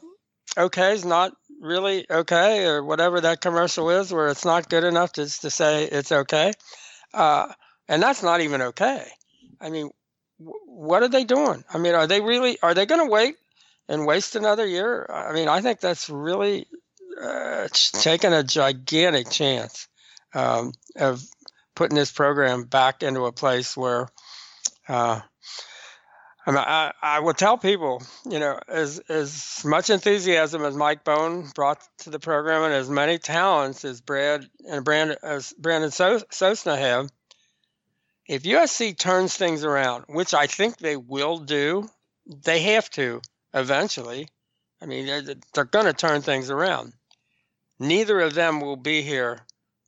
[0.58, 5.14] okay is not really okay, or whatever that commercial is, where it's not good enough
[5.14, 6.54] just to say it's okay.
[7.14, 7.52] Uh,
[7.88, 9.06] and that's not even okay.
[9.60, 9.90] I mean,
[10.40, 11.64] w- what are they doing?
[11.74, 13.36] I mean, are they really, are they going to wait
[13.88, 15.06] and waste another year?
[15.10, 16.68] I mean, I think that's really
[17.22, 19.88] uh, taking a gigantic chance
[20.34, 21.24] um, of
[21.76, 24.08] putting this program back into a place where
[24.88, 25.20] uh,
[26.46, 31.04] I, mean, I, I would tell people, you know, as as much enthusiasm as Mike
[31.04, 35.90] Bohn brought to the program and as many talents as Brad and Brandon as Brandon
[35.90, 37.10] Sosna have,
[38.28, 41.90] if USC turns things around, which I think they will do,
[42.26, 43.22] they have to
[43.54, 44.28] eventually.
[44.82, 46.92] I mean, they're, they're going to turn things around.
[47.80, 49.40] Neither of them will be here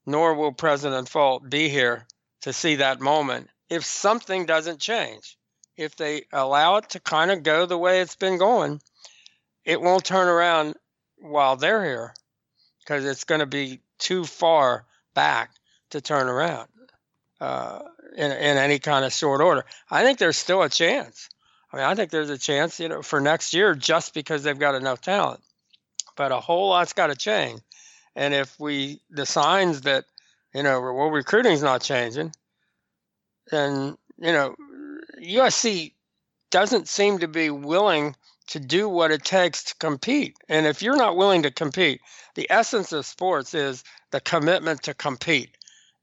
[0.05, 2.05] nor will President Folt be here
[2.41, 5.37] to see that moment if something doesn't change.
[5.77, 8.81] If they allow it to kind of go the way it's been going,
[9.65, 10.75] it won't turn around
[11.17, 12.13] while they're here
[12.79, 15.51] because it's going to be too far back
[15.89, 16.67] to turn around
[17.41, 17.79] uh,
[18.15, 19.65] in, in any kind of short order.
[19.89, 21.29] I think there's still a chance.
[21.73, 24.57] I mean, I think there's a chance, you know, for next year just because they've
[24.57, 25.41] got enough talent.
[26.15, 27.59] But a whole lot's got to change.
[28.15, 30.05] And if we the signs that
[30.53, 32.33] you know well recruiting's not changing,
[33.51, 34.55] then you know
[35.21, 35.93] USC
[36.51, 38.15] doesn't seem to be willing
[38.47, 40.37] to do what it takes to compete.
[40.47, 42.01] And if you're not willing to compete,
[42.35, 45.57] the essence of sports is the commitment to compete.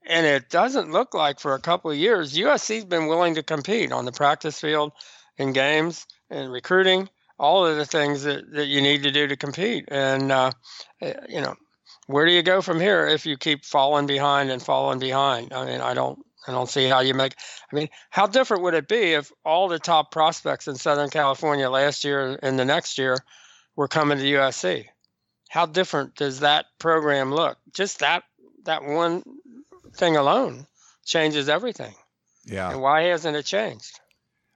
[0.04, 3.92] And it doesn't look like for a couple of years USC's been willing to compete
[3.92, 4.92] on the practice field,
[5.38, 7.08] in games, and recruiting,
[7.38, 9.84] all of the things that, that you need to do to compete.
[9.88, 10.52] And uh,
[11.00, 11.54] eh, you know,
[12.06, 15.52] where do you go from here if you keep falling behind and falling behind?
[15.52, 17.34] I mean, I don't I don't see how you make
[17.72, 21.68] I mean, how different would it be if all the top prospects in Southern California
[21.70, 23.16] last year and the next year
[23.76, 24.86] were coming to USC?
[25.48, 27.58] How different does that program look?
[27.74, 28.24] Just that
[28.64, 29.22] that one
[29.94, 30.66] thing alone
[31.04, 31.94] changes everything.
[32.44, 32.70] Yeah.
[32.70, 34.00] And why hasn't it changed?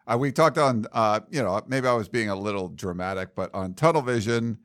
[0.06, 3.52] Uh, we talked on, uh, you know, maybe I was being a little dramatic, but
[3.54, 4.58] on Tunnel Vision,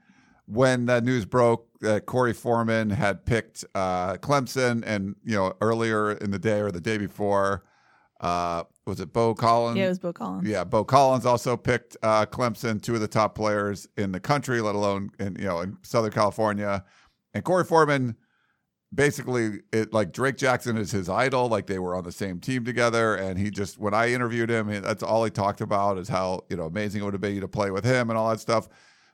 [0.51, 6.11] when the news broke that Korey Foreman had picked uh, Clemson, and you know, earlier
[6.11, 7.63] in the day or the day before,
[8.19, 9.77] uh, was it Beaux Collins?
[9.77, 10.47] Yeah, it was Beaux Collins.
[10.47, 14.59] Yeah, Beaux Collins also picked uh, Clemson, two of the top players in the country,
[14.59, 16.83] let alone in you know in Southern California.
[17.33, 18.17] And Korey Foreman,
[18.93, 21.47] basically, it like Drake Jackson is his idol.
[21.47, 24.67] Like they were on the same team together, and he just when I interviewed him,
[24.81, 27.47] that's all he talked about is how you know amazing it would have been to
[27.47, 28.67] play with him and all that stuff.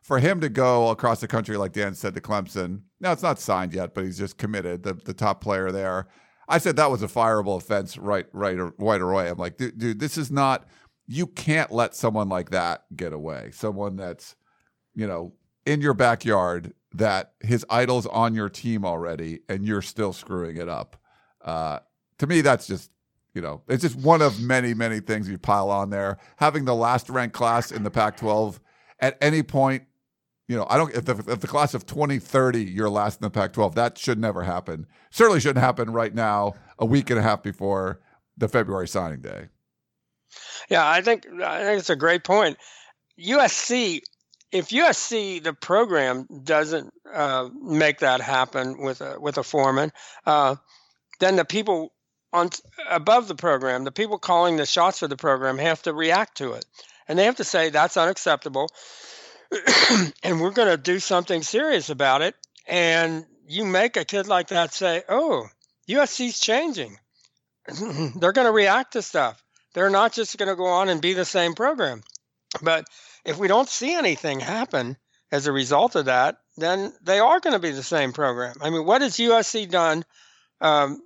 [0.08, 2.84] For him to go across the country, like Dan said, to Clemson.
[3.02, 4.84] Now it's not signed yet, but he's just committed.
[4.84, 6.08] The the top player there.
[6.48, 9.28] I said that was a fireable offense right right right away.
[9.28, 10.66] I'm like, dude, dude, this is not.
[11.08, 13.50] You can't let someone like that get away.
[13.52, 14.38] Someone that's,
[14.96, 15.34] you know,
[15.66, 20.70] in your backyard that his idol's on your team already, and you're still screwing it
[20.70, 20.96] up.
[21.44, 21.80] Uh,
[22.20, 22.92] to me, that's just
[23.34, 26.18] you know, it's just one of many, many things you pile on there.
[26.38, 28.62] Having the last ranked class in the Pac 12
[29.02, 29.84] at any point,
[30.48, 33.30] you know, I don't, if the, if the class of 2030, you're last in the
[33.30, 34.88] Pac 12, that should never happen.
[35.10, 38.00] Certainly shouldn't happen right now, a week and a half before
[38.38, 39.48] the February signing day.
[40.70, 42.58] Yeah, I think, I think it's a great point.
[43.20, 44.02] USC,
[44.52, 49.92] if USC, the program doesn't uh, make that happen with a, with a Foreman,
[50.26, 50.56] uh,
[51.20, 51.94] then the people
[52.32, 52.50] on
[52.90, 56.54] above the program, the people calling the shots for the program have to react to
[56.54, 56.66] it.
[57.08, 58.70] And they have to say that's unacceptable
[60.24, 62.36] and we're going to do something serious about it.
[62.68, 65.48] And you make a kid like that say, oh,
[65.90, 66.98] USC's changing.
[67.68, 69.42] They're going to react to stuff.
[69.74, 72.02] They're not just going to go on and be the same program.
[72.62, 72.86] But
[73.26, 74.98] if we don't see anything happen
[75.32, 78.56] as a result of that, then they are going to be the same program.
[78.62, 80.04] I mean, what has USC done
[80.62, 81.02] um,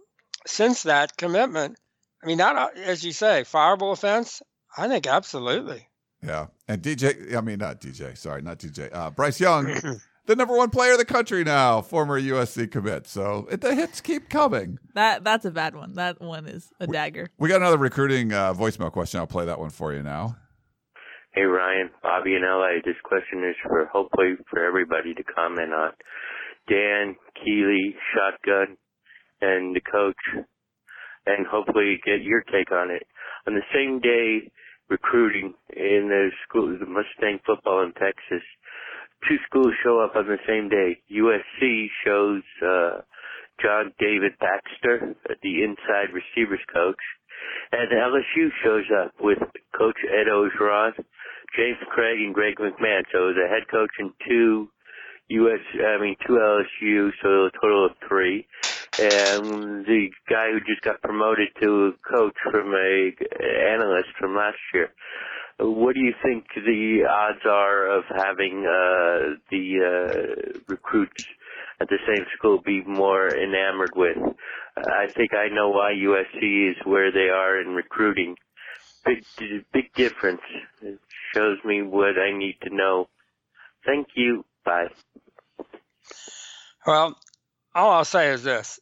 [0.48, 1.78] since that commitment?
[2.24, 4.42] I mean, not as you say, fireable offense.
[4.78, 5.88] I think absolutely.
[6.24, 6.48] Yeah.
[6.68, 8.94] And DJ, I mean, not DJ, sorry, not DJ.
[8.94, 9.66] Uh, Bryce Young,
[10.26, 13.08] the number one player of the country now, former USC commit.
[13.08, 14.78] So it, the hits keep coming.
[14.94, 15.96] That That's a bad one.
[15.96, 17.30] That one is a dagger.
[17.40, 19.20] We got another recruiting uh, voicemail question.
[19.20, 20.38] I'll play that one for you now.
[21.34, 22.84] Hey, Ryan, Bobby in LA.
[22.84, 25.92] This question is for hopefully for everybody to comment on.
[26.68, 28.78] Dan, Keely, Shotgun,
[29.40, 30.46] and the coach,
[31.26, 33.04] and hopefully get your take on it.
[33.48, 34.52] On the same day
[34.92, 38.44] recruiting in the school, the Mustang football in Texas.
[39.28, 41.00] Two schools show up on the same day.
[41.10, 43.02] USC shows uh,
[43.62, 47.00] John David Baxter, the inside receivers coach,
[47.72, 49.40] and LSU shows up with
[49.78, 50.94] Coach Ed Orgeron,
[51.56, 53.04] James Cregg, and Greg McMahon.
[53.12, 54.70] So the head coach and two
[55.30, 58.46] US, I mean two LSU, so a total of three
[59.00, 60.10] and the
[60.52, 63.12] who just got promoted to coach from a
[63.72, 64.90] analyst from last year.
[65.60, 71.22] What do you think the odds are of having uh, the uh, recruits
[71.80, 74.18] at the same school be more enamored with?
[74.78, 78.36] I think I know why USC is where they are in recruiting.
[79.06, 79.26] Big,
[79.74, 80.42] big difference.
[80.82, 81.00] It
[81.36, 83.10] shows me what I need to know.
[83.86, 84.46] Thank you.
[84.66, 84.88] Bye.
[86.86, 87.16] Well,
[87.76, 88.80] all I'll say is this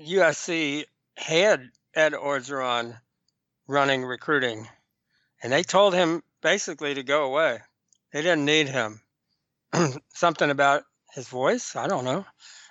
[0.00, 0.84] USC
[1.16, 2.98] had Ed Orgeron
[3.68, 4.68] running recruiting,
[5.42, 7.60] and they told him basically to go away.
[8.12, 9.00] They didn't need him.
[10.14, 12.26] Something about his voice, I don't know.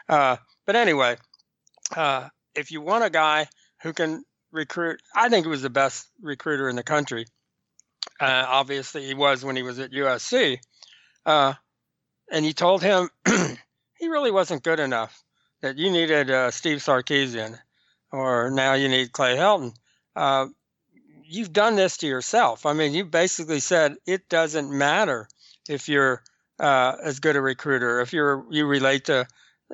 [0.07, 1.17] Uh, but anyway,
[1.95, 3.47] uh, if you want a guy
[3.81, 7.25] who can recruit, I think he was the best recruiter in the country.
[8.19, 10.57] Uh, obviously, he was when he was at USC.
[11.25, 11.53] Uh,
[12.31, 15.23] and you told him he really wasn't good enough
[15.63, 17.57] that you needed uh, Steve Sarkisian,
[18.11, 19.73] or now you need Clay Helton.
[20.13, 20.47] Uh,
[21.23, 22.65] you've done this to yourself.
[22.65, 25.25] I mean, you basically said it doesn't matter
[25.69, 26.21] if you're
[26.59, 29.25] uh, as good a recruiter, if you're you relate to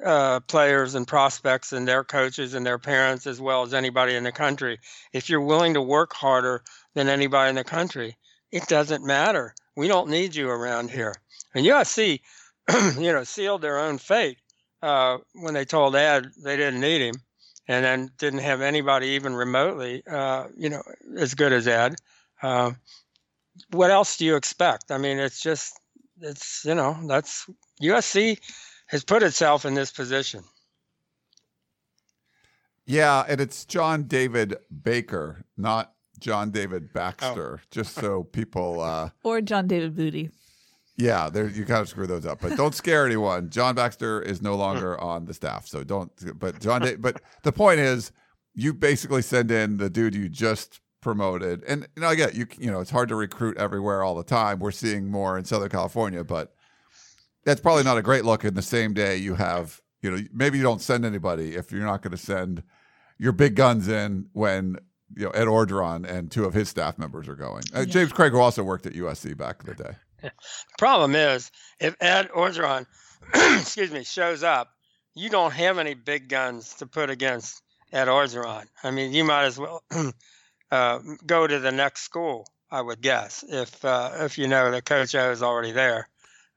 [0.06, 4.24] uh, players and prospects and their coaches and their parents as well as anybody in
[4.24, 4.78] the country.
[5.12, 6.64] If you're willing to work harder
[6.94, 8.16] than anybody in the country,
[8.52, 9.56] it doesn't matter.
[9.76, 11.16] We don't need you around here.
[11.56, 12.22] And USC,
[12.96, 14.38] you know, sealed their own fate
[14.82, 17.16] uh, when they told Ed they didn't need him,
[17.68, 20.82] and then didn't have anybody even remotely, uh, you know,
[21.18, 21.96] as good as Ed.
[22.42, 22.72] Uh,
[23.72, 24.92] what else do you expect?
[24.92, 25.80] I mean, it's just,
[26.22, 27.46] it's you know, that's
[27.82, 28.40] USC
[28.88, 30.44] has put itself in this position.
[32.86, 37.68] Yeah, and it's John David Baker, not John David Baxter, oh.
[37.70, 38.82] just so people.
[38.82, 40.32] Uh, or John David Booty.
[41.00, 43.50] Yeah, there you kind of screw those up, but don't scare anyone.
[43.50, 46.12] John Baxter is no longer on the staff, so don't.
[46.38, 48.12] But John, but the point is,
[48.54, 52.48] you basically send in the dude you just promoted, and you know, I get you.
[52.58, 54.60] You know, it's hard to recruit everywhere all the time.
[54.60, 56.54] We're seeing more in Southern California, but
[57.46, 58.44] that's probably not a great look.
[58.44, 61.86] In the same day, you have you know maybe you don't send anybody if you're
[61.86, 62.62] not going to send
[63.18, 64.76] your big guns in when
[65.16, 67.64] you know Ed Orgeron and two of his staff members are going.
[67.74, 69.96] Uh, James Cregg, who also worked at USC back in the day.
[70.78, 72.86] Problem is if Ed Orgeron,
[73.34, 74.70] excuse me, shows up,
[75.16, 77.62] you don't have any big guns to put against
[77.92, 78.66] Ed Orgeron.
[78.84, 79.84] I mean, you might as well
[80.72, 84.86] uh, go to the next school, I would guess, if uh, if you know that
[84.86, 86.08] Coach O is already there,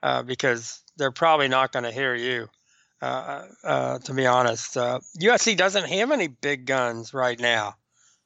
[0.02, 2.48] uh, because they're probably not going to hear you.
[3.00, 7.74] Uh, uh, to be honest, USC doesn't have any big guns right now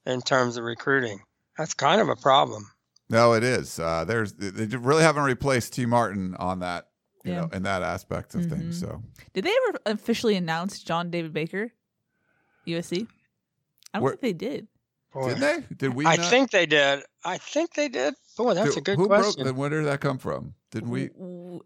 [0.04, 1.20] in terms of recruiting.
[1.56, 2.70] That's kind of a problem.
[3.08, 3.78] No, it is.
[3.78, 6.88] Uh, there's they really haven't replaced Tee Martin on that,
[7.24, 7.40] you Yeah.
[7.42, 8.78] know, in that aspect of things.
[8.78, 8.80] Mhm.
[8.80, 9.02] So
[9.32, 11.72] Did they ever officially announce John David Baker,
[12.66, 13.06] USC?
[13.94, 14.68] I don't Where- think they did.
[15.12, 15.64] Boy, did they?
[15.76, 16.04] Did we?
[16.04, 17.02] I not- think they did.
[17.24, 18.14] I think they did.
[18.36, 19.44] Boy, that's Did- a good who question.
[19.44, 20.54] Broke, then where did that come from?
[20.72, 21.08] Didn't we?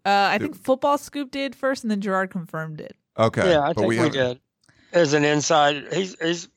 [0.05, 2.95] Uh, I Did- think FootballScoop did first, and then Gerard confirmed it.
[3.17, 4.39] Okay, yeah, I but think we, haven't- did.
[4.93, 6.47] As an inside, he's he's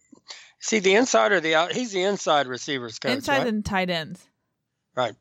[0.61, 1.73] see the inside or the out.
[1.73, 3.13] He's the inside receivers coach.
[3.13, 3.47] Inside right?
[3.49, 4.29] and tight ends.
[4.95, 5.15] Right.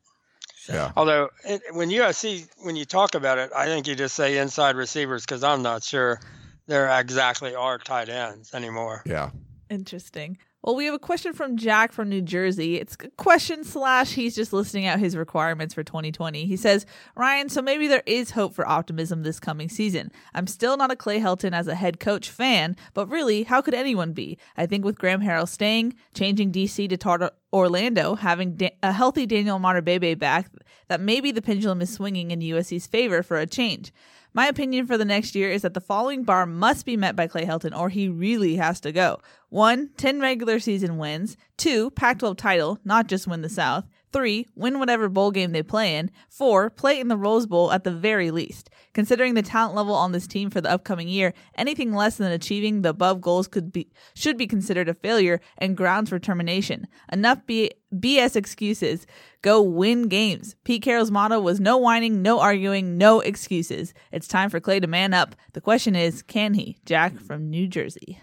[0.69, 4.38] Yeah, Although it, when USC, when you talk about it, I think you just say
[4.38, 6.21] inside receivers because I'm not sure
[6.67, 9.01] there exactly are tight ends anymore.
[9.05, 9.32] yeah.
[9.69, 10.38] Interesting.
[10.64, 12.78] Well, we have a question from Jack from New Jersey.
[12.78, 16.45] It's a question slash he's just listing out his requirements for 2020.
[16.45, 16.86] He says,
[17.18, 20.09] Ryan, so maybe there is hope for optimism this coming season.
[20.34, 23.74] I'm still not a Clay Helton as a head coach fan, but really, how could
[23.74, 24.38] anyone be?
[24.55, 29.26] I think with Graham Harrell staying, changing DC to Tar- Orlando, having da- a healthy
[29.26, 30.49] Daniel Monterbebe back,
[30.88, 33.91] that maybe the pendulum is swinging in USC's favor for a change.
[34.36, 37.27] My opinion for the next year is that the following bar must be met by
[37.27, 39.19] Clay Helton or he really has to go.
[39.49, 41.38] One, 10 regular season wins.
[41.55, 43.86] Two, Pac 12 title, not just win the South.
[44.14, 46.11] Three, win whatever bowl game they play in.
[46.30, 48.70] Four, play in the Rose Bowl at the very least.
[48.93, 52.84] Considering the talent level on this team for the upcoming year, anything less than achieving
[52.84, 56.86] the above goals could be should be considered a failure and grounds for termination.
[57.11, 59.07] Enough B- BS excuses.
[59.41, 60.55] Go win games.
[60.64, 63.95] Pete Carroll's motto was no whining, no arguing, no excuses.
[64.11, 65.36] It's time for Clay to man up.
[65.53, 66.78] The question is, can he?
[66.86, 68.22] Jack from New Jersey.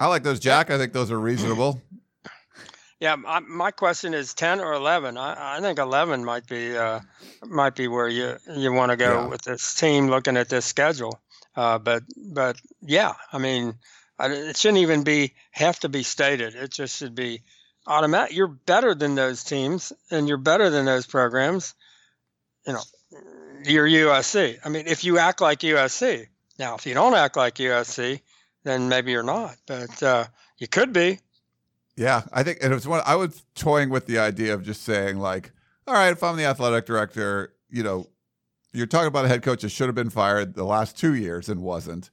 [0.00, 0.70] I like those, Jack.
[0.70, 1.82] I think those are reasonable.
[3.00, 5.16] Yeah, my, my question is ten or eleven.
[5.16, 7.00] I, I think eleven might be uh,
[7.46, 9.28] might be where you you want to go Yeah.
[9.28, 11.20] with this team looking at this schedule.
[11.54, 13.74] Uh, but but yeah, I mean,
[14.18, 16.54] I, it shouldn't even be have to be stated.
[16.56, 17.42] It just should be
[17.86, 18.34] automatic.
[18.36, 21.74] You're better than those teams, and you're better than those programs.
[22.66, 22.82] You know,
[23.64, 24.58] you're USC.
[24.64, 26.26] I mean, if you act like USC.
[26.58, 28.20] Now, if you don't act like USC,
[28.64, 29.56] then maybe you're not.
[29.66, 30.24] But uh,
[30.58, 31.20] you could be.
[31.98, 33.02] Yeah, I think and it was one.
[33.04, 35.50] I was toying with the idea of just saying like,
[35.86, 38.06] all right, if I'm the athletic director, you know,
[38.72, 41.48] you're talking about a head coach that should have been fired the last two years
[41.48, 42.10] and wasn't.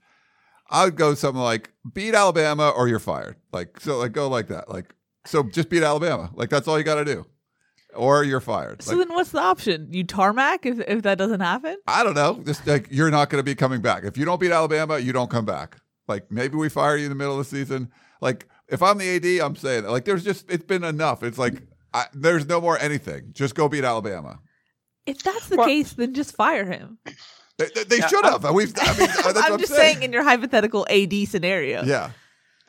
[0.71, 3.36] I would go something like beat Alabama or you're fired.
[3.53, 4.69] Like so, like go like that.
[4.69, 6.31] Like so, just beat Alabama.
[6.33, 7.27] Like that's all you got to do,
[7.93, 8.81] or you're fired.
[8.81, 9.89] So Like, then what's the option?
[9.91, 11.77] You tarmac if, if that doesn't happen?
[11.86, 12.41] I don't know.
[12.43, 14.03] Just like you're not going to be coming back.
[14.03, 15.77] If you don't beat Alabama, you don't come back.
[16.07, 17.91] Like maybe we fire you in the middle of the season.
[18.19, 19.86] Like if I'm the AD, I'm saying.
[19.86, 21.24] Like there's just it's been enough.
[21.24, 21.61] It's like
[21.93, 23.30] I, there's no more anything.
[23.34, 24.39] Just go beat Alabama.
[25.05, 26.97] If that's the Well- case, then just fire him.
[27.57, 28.43] They, they, they Yeah, should have.
[28.53, 28.74] We've.
[28.78, 29.93] I mean, that's I'm I'm just saying.
[29.95, 31.84] saying in your hypothetical AD scenario.
[31.84, 32.11] Yeah.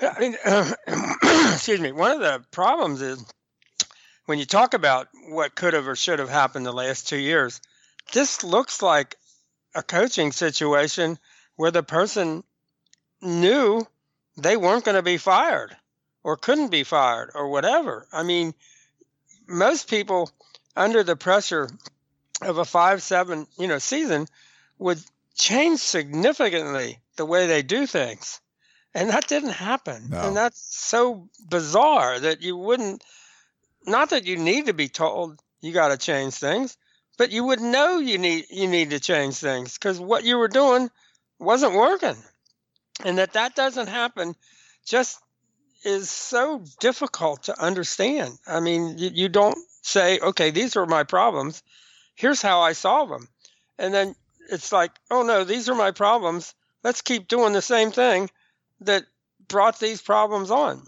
[0.00, 0.36] I mean,
[1.52, 1.90] excuse me.
[1.92, 3.24] One of the problems is
[4.26, 7.60] when you talk about what could have or should have happened the last two years,
[8.12, 9.16] this looks like
[9.74, 11.18] a coaching situation
[11.56, 12.44] where the person
[13.22, 13.84] knew
[14.36, 15.74] they weren't going to be fired
[16.26, 18.04] or couldn't be fired or whatever.
[18.12, 18.52] I mean,
[19.46, 20.28] most people
[20.74, 21.68] under the pressure
[22.42, 24.26] of a five seven you know season
[24.76, 24.98] would
[25.36, 28.40] change significantly the way they do things
[28.92, 30.20] and that didn't happen No.
[30.20, 33.02] and that's so bizarre that you wouldn't
[33.86, 36.76] not that you need to be told you got to change things
[37.16, 40.48] but you would know you need you need to change things because what you were
[40.48, 40.90] doing
[41.38, 42.16] wasn't working
[43.04, 44.34] and that that doesn't happen
[44.84, 45.18] just
[45.84, 48.38] is so difficult to understand.
[48.46, 51.62] I mean you, you don't say okay these are my problems.
[52.14, 53.28] Here's how i solve them
[53.78, 54.14] and then
[54.50, 56.54] it's like oh no these are my problems.
[56.82, 58.30] Let's keep doing the same thing
[58.80, 59.04] that
[59.48, 60.82] brought these problems on.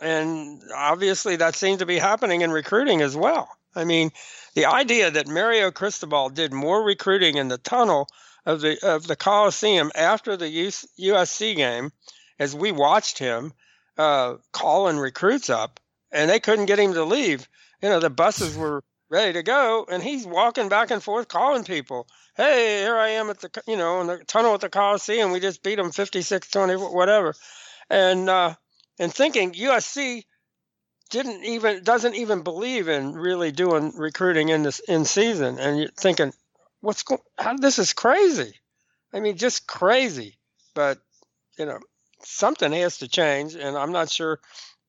[0.00, 3.48] And obviously that seemed to be happening in recruiting as well.
[3.74, 4.10] I mean
[4.54, 8.08] the idea that mario cristobal did more recruiting in the tunnel
[8.46, 11.92] of the of the coliseum after the US, usc game
[12.38, 13.52] as we watched him
[13.98, 15.80] uh, calling recruits up
[16.12, 17.48] and they couldn't get him to leave.
[17.82, 21.64] You know, the buses were ready to go, and he's walking back and forth calling
[21.64, 22.06] people.
[22.36, 25.32] Hey, here I am at the you know in the tunnel at the Coliseum.
[25.32, 27.34] We just beat them 56-20, whatever,
[27.88, 28.54] and uh,
[28.98, 30.24] and thinking USC
[31.10, 35.88] didn't even doesn't even believe in really doing recruiting in this in season, and you're
[35.88, 36.32] thinking,
[36.80, 37.20] what's going?
[37.58, 38.54] This is crazy.
[39.12, 40.36] I mean, just crazy.
[40.74, 40.98] But
[41.58, 41.78] you know,
[42.26, 44.40] something has to change, and I'm not sure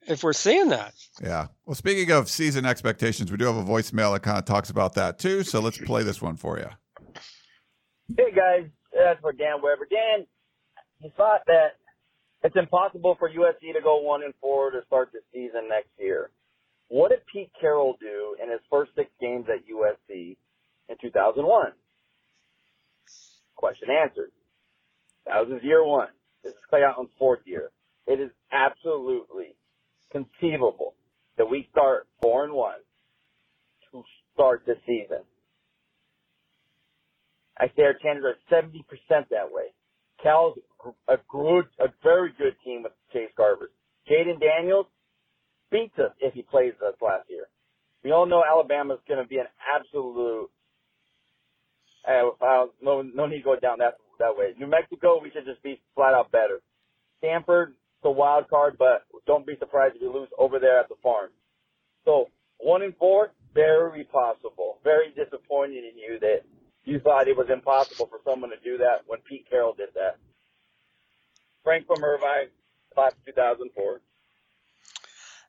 [0.08, 0.94] if we're seeing that.
[1.22, 1.48] Yeah.
[1.66, 4.94] Well, speaking of season expectations, we do have a voicemail that kind of talks about
[4.96, 5.44] that too.
[5.44, 6.70] So let's play this one for you.
[8.18, 9.88] Hey guys, that's for Dan Weber.
[9.90, 10.26] Dan,
[11.02, 11.76] you thought that
[12.44, 16.32] it's impossible for USC to go one and four to start the season next year.
[16.88, 20.38] What did Pete Carroll do in his first six games at USC
[20.88, 21.72] in 2001?
[23.56, 24.32] Question answered.
[25.26, 26.08] That was his year one.
[26.44, 27.72] This is Clay Helton's fourth year.
[28.06, 29.56] It is absolutely
[30.12, 30.94] conceivable
[31.38, 32.80] that we start four and one
[33.92, 35.24] to start the season.
[37.60, 39.74] I say our chances are 70% that way.
[40.22, 40.58] Cal's
[41.08, 43.74] a good, a very good team with Chase Garbers.
[44.10, 44.86] Jayden Daniels
[45.72, 47.48] beats us if he plays us last year.
[48.04, 50.50] We all know Alabama's going to be an absolute.
[52.08, 54.54] Uh, uh, no, no need to go down that that way.
[54.58, 56.60] New Mexico, we should just be flat out better.
[57.20, 60.96] Stanford, the wild card, but don't be surprised if you lose over there at the
[61.02, 61.30] farm.
[62.06, 64.80] So one in four, very possible.
[64.84, 66.42] Very disappointed in you that
[66.86, 70.18] you thought it was impossible for someone to do that when Pete Carroll did that.
[71.64, 72.48] Frank from Irvine,
[72.94, 74.00] class 2004.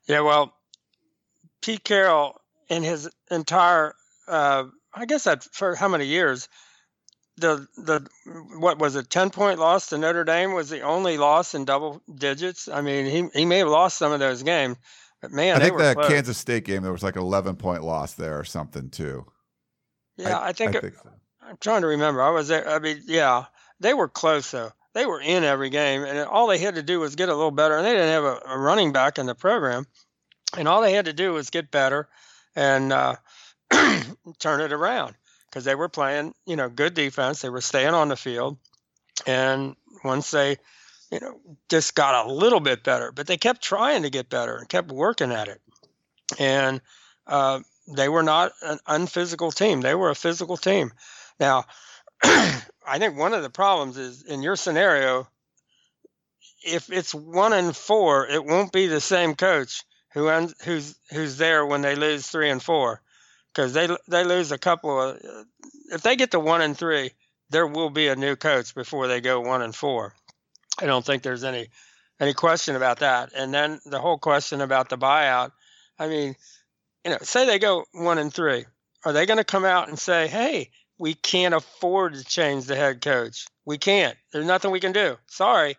[0.07, 0.53] Yeah, well,
[1.61, 3.95] Pete Carroll in his entire,
[4.27, 6.49] uh, I guess that for how many years,
[7.39, 8.07] the the
[8.57, 12.01] what was it, ten point loss to Notre Dame was the only loss in double
[12.13, 12.67] digits.
[12.67, 14.77] I mean, he he may have lost some of those games,
[15.21, 16.07] but man, I think that close.
[16.07, 19.25] Kansas State game there was like an eleven point loss there or something too.
[20.17, 21.09] Yeah, I, I think, I think so.
[21.41, 22.21] I'm trying to remember.
[22.21, 22.67] I was there.
[22.67, 23.45] I mean, yeah,
[23.79, 26.99] they were close though they were in every game, and all they had to do
[26.99, 27.77] was get a little better.
[27.77, 29.85] And they didn't have a, a running back in the program,
[30.57, 32.09] and all they had to do was get better
[32.55, 33.15] and uh,
[34.39, 35.15] turn it around
[35.49, 37.41] because they were playing, you know, good defense.
[37.41, 38.57] They were staying on the field,
[39.25, 40.57] and once they,
[41.11, 41.39] you know,
[41.69, 44.91] just got a little bit better, but they kept trying to get better and kept
[44.91, 45.61] working at it,
[46.37, 46.81] and
[47.27, 47.59] uh,
[47.95, 49.81] they were not an unphysical team.
[49.81, 50.91] They were a physical team.
[51.39, 51.65] Now,
[52.23, 55.27] I think one of the problems is in your scenario,
[56.63, 59.83] if it's one and four, it won't be the same coach
[60.13, 60.29] who
[60.63, 63.01] who's who's there when they lose three and four,
[63.59, 65.19] because they they lose a couple of.
[65.91, 67.11] If they get to one and three,
[67.49, 70.13] there will be a new coach before they go one and four.
[70.79, 71.67] I don't think there's any
[72.21, 73.33] any question about that.
[73.35, 75.51] And then the whole question about the buyout.
[75.97, 76.35] I mean,
[77.03, 78.65] you know, say they go one and three,
[79.03, 82.77] are they going to come out and say, "Hey, we can't afford to change the
[82.77, 83.45] head coach.
[83.65, 84.17] We can't.
[84.31, 85.17] There's nothing we can do.
[85.27, 85.75] Sorry.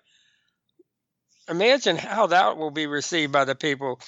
[1.49, 4.01] Imagine how that will be received by the people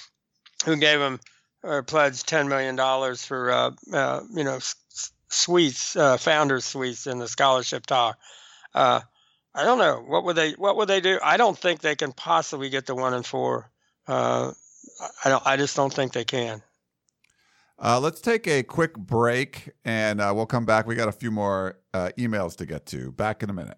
[0.63, 1.19] who gave him
[1.63, 4.59] or pledged ten million dollars for uh, uh, you know
[5.29, 8.15] suites, uh, founders suites in the Scholarship Tower.
[8.73, 9.01] Uh,
[9.55, 11.19] I don't know what would they what would they do.
[11.23, 13.71] I don't think they can possibly get to one and four.
[14.07, 14.51] Uh,
[15.23, 15.45] I don't.
[15.45, 16.61] I just don't think they can.
[17.79, 20.87] Uh, let's take a quick break and uh, we'll come back.
[20.87, 23.11] We got a few more uh, emails to get to.
[23.11, 23.77] Back in a minute.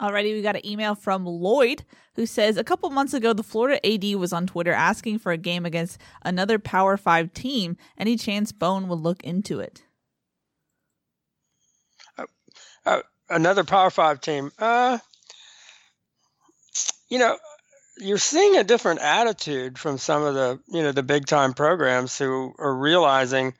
[0.00, 1.84] Already, we got an email from Lloyd
[2.16, 5.38] who says a couple months ago the Florida AD was on Twitter asking for a
[5.38, 7.76] game against another Power Five team.
[7.96, 9.84] Any chance Bohn would look into it?
[12.86, 14.50] uh, another Power Five team.
[14.58, 14.98] Uh,
[17.08, 17.36] you know,
[17.98, 22.16] you're seeing a different attitude from some of the you know the big time programs
[22.18, 23.54] who are realizing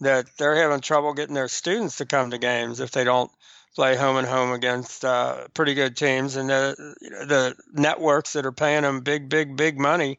[0.00, 3.30] that they're having trouble getting their students to come to games if they don't
[3.74, 8.46] play home and home against uh, pretty good teams, and the know, the networks that
[8.46, 10.18] are paying them big, big, big money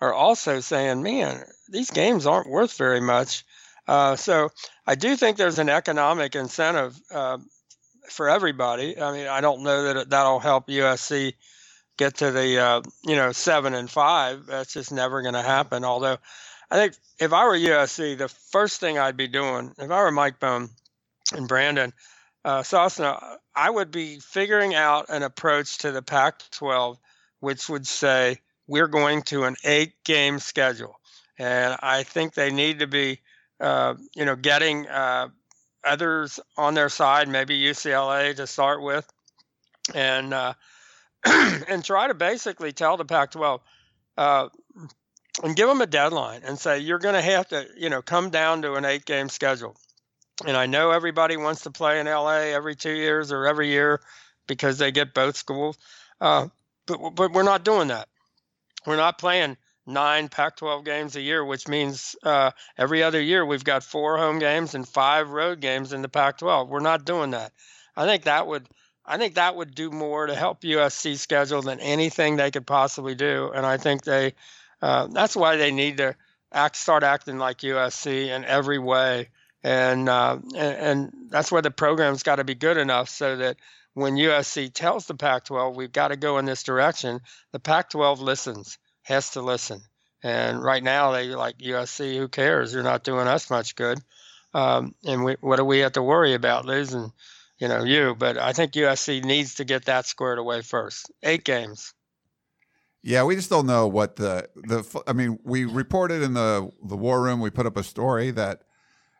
[0.00, 3.44] are also saying, "Man, these games aren't worth very much."
[3.88, 4.50] Uh, so
[4.86, 7.38] I do think there's an economic incentive uh,
[8.08, 9.00] for everybody.
[9.00, 11.34] I mean, I don't know that that'll help USC
[11.96, 14.46] get to the uh, you know seven and five.
[14.46, 15.84] That's just never going to happen.
[15.84, 16.18] Although
[16.70, 20.10] I think if I were USC, the first thing I'd be doing, if I were
[20.12, 20.70] Mike Bohn
[21.32, 21.92] and Brandon
[22.44, 22.62] uh,
[23.54, 26.96] I would be figuring out an approach to the Pac-12,
[27.40, 30.98] which would say we're going to an eight-game schedule,
[31.38, 33.20] and I think they need to be,
[33.60, 35.28] uh, you know, getting uh,
[35.84, 39.08] others on their side, maybe UCLA to start with,
[39.94, 40.54] and uh,
[41.24, 43.60] and try to basically tell the Pac-12
[44.16, 44.48] uh,
[45.42, 48.30] and give them a deadline and say you're going to have to, you know, come
[48.30, 49.76] down to an eight-game schedule.
[50.46, 54.00] And I know everybody wants to play in LA every two years or every year
[54.46, 55.78] because they get both schools,
[56.20, 56.48] uh,
[56.86, 58.08] but but we're not doing that.
[58.86, 59.56] We're not playing
[59.86, 64.38] nine Pac-12 games a year, which means uh, every other year we've got four home
[64.38, 66.68] games and five road games in the Pac-12.
[66.68, 67.52] We're not doing that.
[67.96, 68.66] I think that would
[69.04, 73.14] I think that would do more to help USC schedule than anything they could possibly
[73.14, 73.50] do.
[73.54, 74.34] And I think they
[74.80, 76.16] uh, that's why they need to
[76.52, 79.28] act start acting like USC in every way.
[79.64, 83.56] And uh, and, that's where the program's got to be good enough so that
[83.94, 87.20] when USC tells the Pac-12 we've got to go in this direction,
[87.52, 89.80] the Pac-12 listens, has to listen.
[90.22, 92.74] And right now they like USC, who cares?
[92.74, 93.98] You're not doing us much good.
[94.52, 97.12] Um, and we, what do we have to worry about losing?
[97.62, 101.12] you know you, but I think USC needs to get that squared away first.
[101.22, 101.94] Eight games.
[103.04, 105.02] Yeah, we just don't know what the the.
[105.06, 107.38] I mean, we reported in the the war room.
[107.38, 108.62] We put up a story that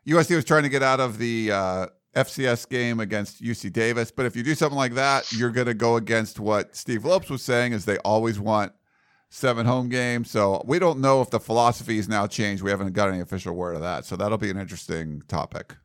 [0.07, 4.11] USC was trying to get out of the uh, FCS game against UC Davis.
[4.11, 7.29] But if you do something like that, you're going to go against what Steve Lopes
[7.29, 8.73] was saying, is they always want
[9.29, 10.29] seven home games.
[10.29, 12.61] So we don't know if the philosophy has now changed.
[12.61, 14.05] We haven't got any official word of that.
[14.05, 15.75] So that'll be an interesting topic.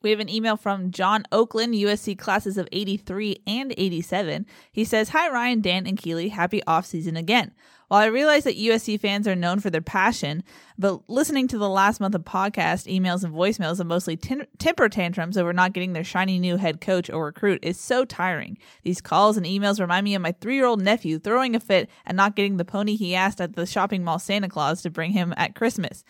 [0.00, 4.44] We have an email from John Oakland, USC classes of 83 and 87.
[4.70, 6.28] He says, Hi, Ryan, Dan, and Keely.
[6.28, 7.52] Happy off season again.
[7.94, 10.42] While I realize that USC fans are known for their passion,
[10.76, 14.88] but listening to the last month of podcast, emails, and voicemails of mostly tim- temper
[14.88, 18.58] tantrums over not getting their shiny new head coach or recruit is so tiring.
[18.82, 21.88] These calls and emails remind me of my three year old nephew throwing a fit
[22.04, 25.12] and not getting the pony he asked at the shopping mall Santa Claus to bring
[25.12, 26.02] him at Christmas.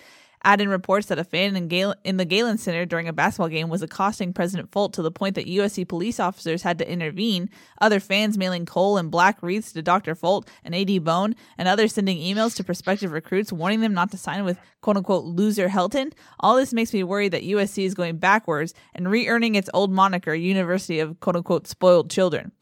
[0.46, 3.70] Add in reports that a fan in, in the Galen Center during a basketball game
[3.70, 7.48] was accosting President Folt to the point that USC police officers had to intervene,
[7.80, 10.14] other fans mailing coal and black wreaths to Dr.
[10.14, 14.18] Folt and AD Bohn, and others sending emails to prospective recruits warning them not to
[14.18, 16.12] sign with quote unquote loser Helton.
[16.40, 19.90] All this makes me worry that USC is going backwards and re earning its old
[19.90, 22.52] moniker, University of quote unquote spoiled children.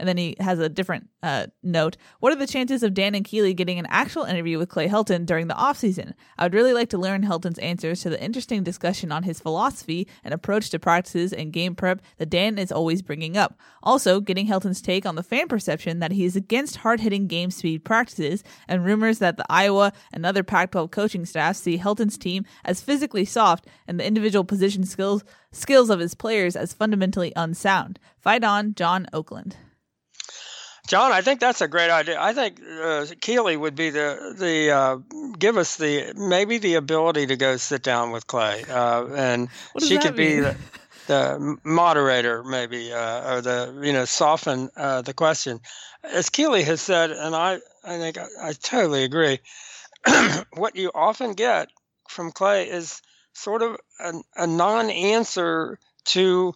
[0.00, 1.98] And then he has a different uh, note.
[2.20, 5.26] What are the chances of Dan and Keely getting an actual interview with Clay Helton
[5.26, 6.14] during the offseason?
[6.38, 10.08] I would really like to learn Helton's answers to the interesting discussion on his philosophy
[10.24, 13.58] and approach to practices and game prep that Dan is always bringing up.
[13.82, 17.50] Also, getting Helton's take on the fan perception that he is against hard hitting game
[17.50, 22.16] speed practices and rumors that the Iowa and other Pac 12 coaching staff see Helton's
[22.16, 27.32] team as physically soft and the individual position skills skills of his players as fundamentally
[27.36, 27.98] unsound.
[28.18, 29.56] Fight on, John Oakland.
[30.90, 32.20] John, I think that's a great idea.
[32.20, 34.96] I think uh, Keely would be the the uh,
[35.38, 39.98] give us the maybe the ability to go sit down with Clay, uh, and she
[39.98, 40.36] could mean?
[40.36, 40.56] be the,
[41.06, 45.60] the, moderator, maybe, uh, or the you know soften uh, the question.
[46.02, 49.38] As Keely has said, and I I think I, I totally agree.
[50.54, 51.68] what you often get
[52.08, 53.00] from Clay is
[53.32, 56.52] sort of a, a non-answer to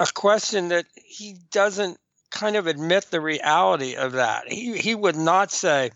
[0.00, 1.96] a question that he doesn't
[2.30, 4.50] kind of admit the reality of that.
[4.50, 5.90] He he would not say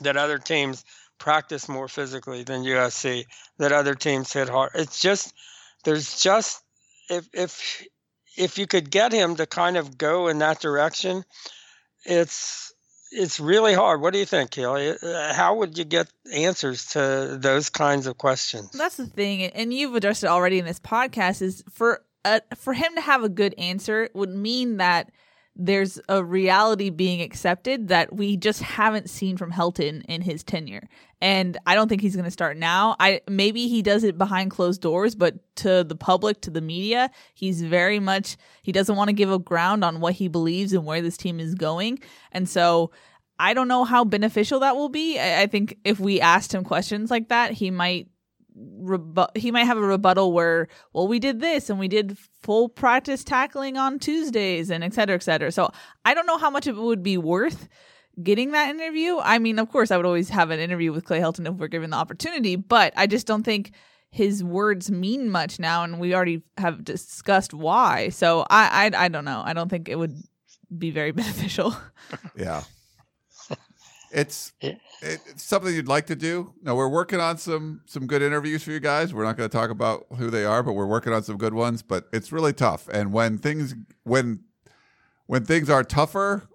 [0.00, 0.84] that other teams
[1.18, 3.24] practice more physically than USC,
[3.58, 4.70] that other teams hit hard.
[4.74, 5.32] It's just
[5.84, 6.62] there's just
[7.10, 7.84] if if
[8.36, 11.24] if you could get him to kind of go in that direction,
[12.04, 12.72] it's
[13.10, 14.00] it's really hard.
[14.00, 14.90] What do you think, Kelly?
[14.90, 18.70] Uh, how would you get answers to those kinds of questions?
[18.70, 21.42] That's the thing, and you've addressed it already in this podcast.
[21.42, 25.10] Is for uh, for him to have a good answer would mean that
[25.60, 30.88] there's a reality being accepted that we just haven't seen from Helton in his tenure.
[31.20, 32.94] And I don't think he's going to start now.
[33.00, 37.10] I maybe he does it behind closed doors, but to the public, to the media,
[37.34, 40.86] he's very much he doesn't want to give up ground on what he believes and
[40.86, 41.98] where this team is going.
[42.30, 42.92] And so
[43.40, 45.18] I don't know how beneficial that will be.
[45.18, 48.06] I, I think if we asked him questions like that, he might
[48.58, 52.68] rebu- he might have a rebuttal where, well, we did this and we did full
[52.68, 55.52] practice tackling on Tuesdays and et cetera, et cetera.
[55.52, 55.70] So
[56.04, 57.68] I don't know how much of it would be worth
[58.22, 59.18] getting that interview.
[59.18, 61.68] I mean, of course, I would always have an interview with Clay Helton if we're
[61.68, 63.72] given the opportunity, but I just don't think
[64.10, 68.08] his words mean much now, and we already have discussed why.
[68.08, 69.42] So I, I, I don't know.
[69.44, 70.16] I don't think it would
[70.76, 71.76] be very beneficial.
[72.36, 72.62] Yeah.
[74.10, 76.54] It's it, it's something you'd like to do.
[76.62, 79.12] No, we're working on some some good interviews for you guys.
[79.12, 81.54] We're not going to talk about who they are, but we're working on some good
[81.54, 81.82] ones.
[81.82, 84.44] But it's really tough, and when things when
[85.26, 86.48] when things are tougher,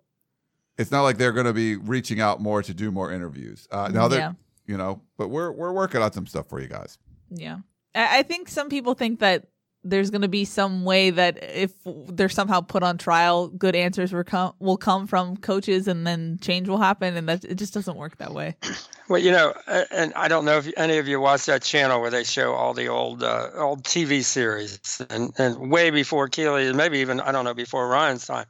[0.78, 3.68] it's not like they're going to be reaching out more to do more interviews.
[3.72, 4.34] Uh, now they're Yeah.
[4.66, 6.97] you know, but we're we're working on some stuff for you guys.
[7.30, 7.60] Yeah.
[7.93, 9.47] I I think some people think that
[9.84, 14.13] there's going to be some way that if they're somehow put on trial, good answers
[14.13, 17.15] will come, will come from coaches and then change will happen.
[17.17, 18.55] And that it just doesn't work that way.
[19.09, 19.53] Well, you know,
[19.91, 22.73] and I don't know if any of you watch that channel where they show all
[22.73, 27.34] the old uh, old TV series, and and way before Keely, and maybe even I
[27.34, 28.45] don't know before Ryan's time,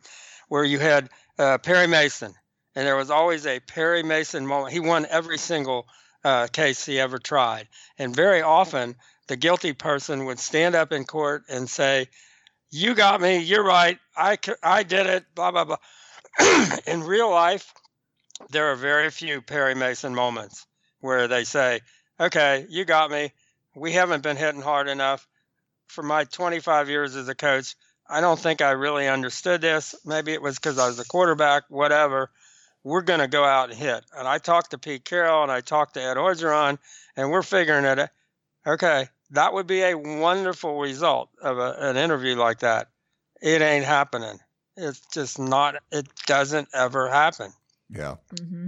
[0.50, 1.10] where you had
[1.40, 2.36] uh, Perry Mason,
[2.76, 4.74] and there was always a Perry Mason moment.
[4.74, 5.88] He won every single
[6.24, 7.68] uh, case he ever tried,
[7.98, 8.96] and very often
[9.28, 12.08] the guilty person would stand up in court and say,
[12.72, 13.40] "You got me.
[13.40, 13.98] You're right.
[14.16, 15.78] I I did it." Blah blah blah.
[16.88, 17.74] in real life,
[18.50, 20.66] there are very few Perry Mason moments
[21.00, 21.82] where they say,
[22.20, 23.32] okay, you got me.
[23.76, 25.28] We haven't been hitting hard enough.
[25.88, 27.76] For my 25 years as a coach,
[28.10, 29.96] I don't think I really understood this.
[30.06, 32.32] Maybe it was because I was a quarterback, whatever.
[32.84, 34.04] We're going to go out and hit.
[34.18, 36.80] And I talked to Pete Carroll and I talked to Ed Orgeron,
[37.16, 38.10] and we're figuring it.
[38.66, 42.90] Okay, that would be a wonderful result of a, an interview like that.
[43.42, 44.40] It ain't happening.
[44.78, 47.52] It's just not, it doesn't ever happen.
[47.90, 48.16] Yeah.
[48.42, 48.68] hmm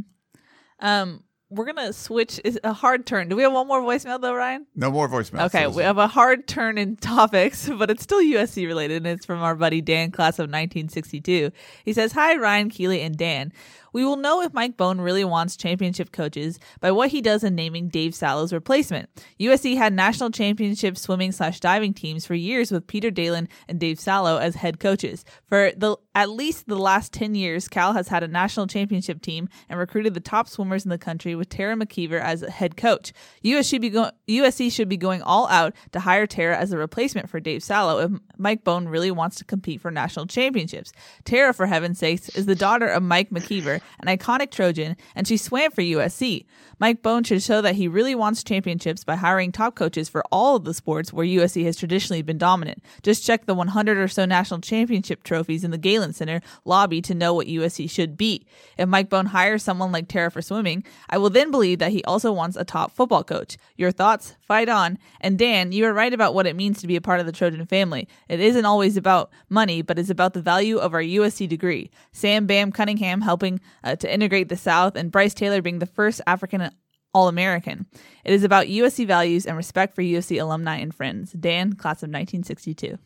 [0.79, 2.41] Um, we're gonna switch.
[2.43, 3.29] Is a hard turn.
[3.29, 4.65] Do we have one more voicemail though, Ryan?
[4.75, 5.45] No more voicemails.
[5.45, 9.25] Okay, we have a hard turn in topics, but it's still USC related, and it's
[9.25, 11.51] from our buddy Dan, class of 1962.
[11.85, 13.53] He says, Hi, Ryan, Keely, and Dan.
[13.95, 17.55] We will know if Mike Bohn really wants championship coaches by what he does in
[17.55, 19.07] naming Dave Salo's replacement.
[19.39, 23.97] USC had national championship swimming slash diving teams for years with Peter Daland and Dave
[23.97, 25.23] Salo as head coaches.
[25.45, 29.49] For the at least the last 10 years, Cal has had a national championship team
[29.69, 33.11] and recruited the top swimmers in the country with Teri McKeever as head coach.
[33.43, 36.77] US should be go- USC should be going all out to hire Teri as a
[36.77, 40.93] replacement for Dave Salo if Mike Bohn really wants to compete for national championships.
[41.25, 45.37] Teri, for heaven's sakes, is the daughter of Mike McKeever, an iconic Trojan, and she
[45.37, 46.45] swam for USC.
[46.79, 50.57] Mike Bohn should show that he really wants championships by hiring top coaches for all
[50.57, 52.83] of the sports where USC has traditionally been dominant.
[53.01, 57.15] Just check the 100 or so national championship trophies in the Galen Center lobby to
[57.15, 58.45] know what USC should be.
[58.77, 62.03] If Mike Bohn hires someone like Teri for swimming, I will then believe that he
[62.03, 63.57] also wants a top football coach.
[63.77, 64.35] Your thoughts?
[64.41, 64.99] Fight on.
[65.21, 67.31] And Dan, you are right about what it means to be a part of the
[67.31, 68.07] Trojan family.
[68.27, 71.89] It isn't always about money, but it's about the value of our USC degree.
[72.11, 76.21] Sam Bam Cunningham helping uh, to integrate the South, and Brice Taylor being the first
[76.27, 76.69] African
[77.15, 77.85] all American.
[78.25, 81.31] It is about USC values and respect for USC alumni and friends.
[81.31, 82.97] Dan, class of 1962.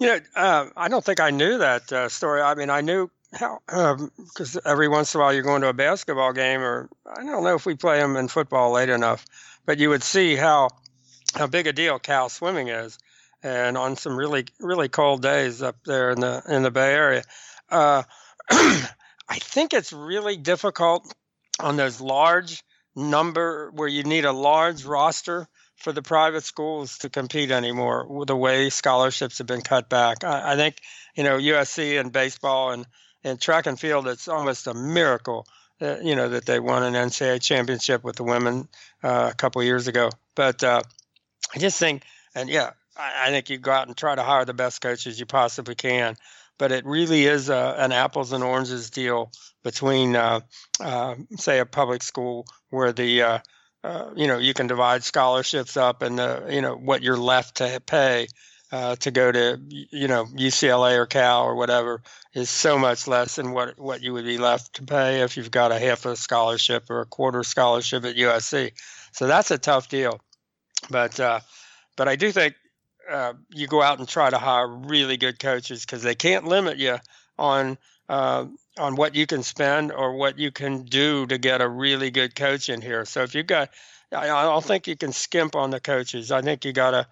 [0.00, 2.42] You know, uh, I don't think I knew that uh, story.
[2.42, 5.72] I mean, I knew how because every once in a while you're going to a
[5.72, 9.24] basketball game, or I don't know if we play them in football late enough,
[9.64, 10.70] but you would see how
[11.34, 12.98] how big a deal Cal swimming is,
[13.42, 17.22] and on some really really cold days up there in the in the Bay Area.
[17.70, 18.02] Uh,
[19.28, 21.12] I think it's really difficult
[21.60, 22.62] on those large
[22.96, 28.36] number where you need a large roster for the private schools to compete anymore the
[28.36, 30.24] way scholarships have been cut back.
[30.24, 30.76] I, I think,
[31.14, 32.86] you know, USC and baseball and,
[33.22, 35.46] and track and field, it's almost a miracle,
[35.80, 38.68] uh, you know, that they won an NCAA championship with the women
[39.04, 40.10] uh, a couple years ago.
[40.34, 40.82] But uh,
[41.54, 42.02] I just think,
[42.34, 45.20] and yeah, I, I think you go out and try to hire the best coaches
[45.20, 46.16] you possibly can.
[46.58, 49.30] But it really is a, an apples and oranges deal
[49.62, 50.40] between, uh,
[50.80, 53.38] uh, say, a public school where the uh,
[53.84, 57.58] uh, you know you can divide scholarships up and the you know what you're left
[57.58, 58.26] to pay
[58.72, 62.02] uh, to go to you know UCLA or Cal or whatever
[62.34, 65.50] is so much less than what what you would be left to pay if you've
[65.50, 68.72] got a half a scholarship or a quarter scholarship at USC.
[69.12, 70.20] So that's a tough deal,
[70.90, 71.16] but
[71.96, 72.54] but I do think
[73.10, 76.78] uh, you go out and try to hire really good coaches because they can't limit
[76.78, 76.96] you
[77.38, 77.78] on
[78.08, 78.46] uh,
[78.78, 82.34] on what you can spend or what you can do to get a really good
[82.34, 83.04] coach in here.
[83.04, 83.70] So if you've got,
[84.12, 86.30] I don't think you can skimp on the coaches.
[86.32, 87.06] I think you got to,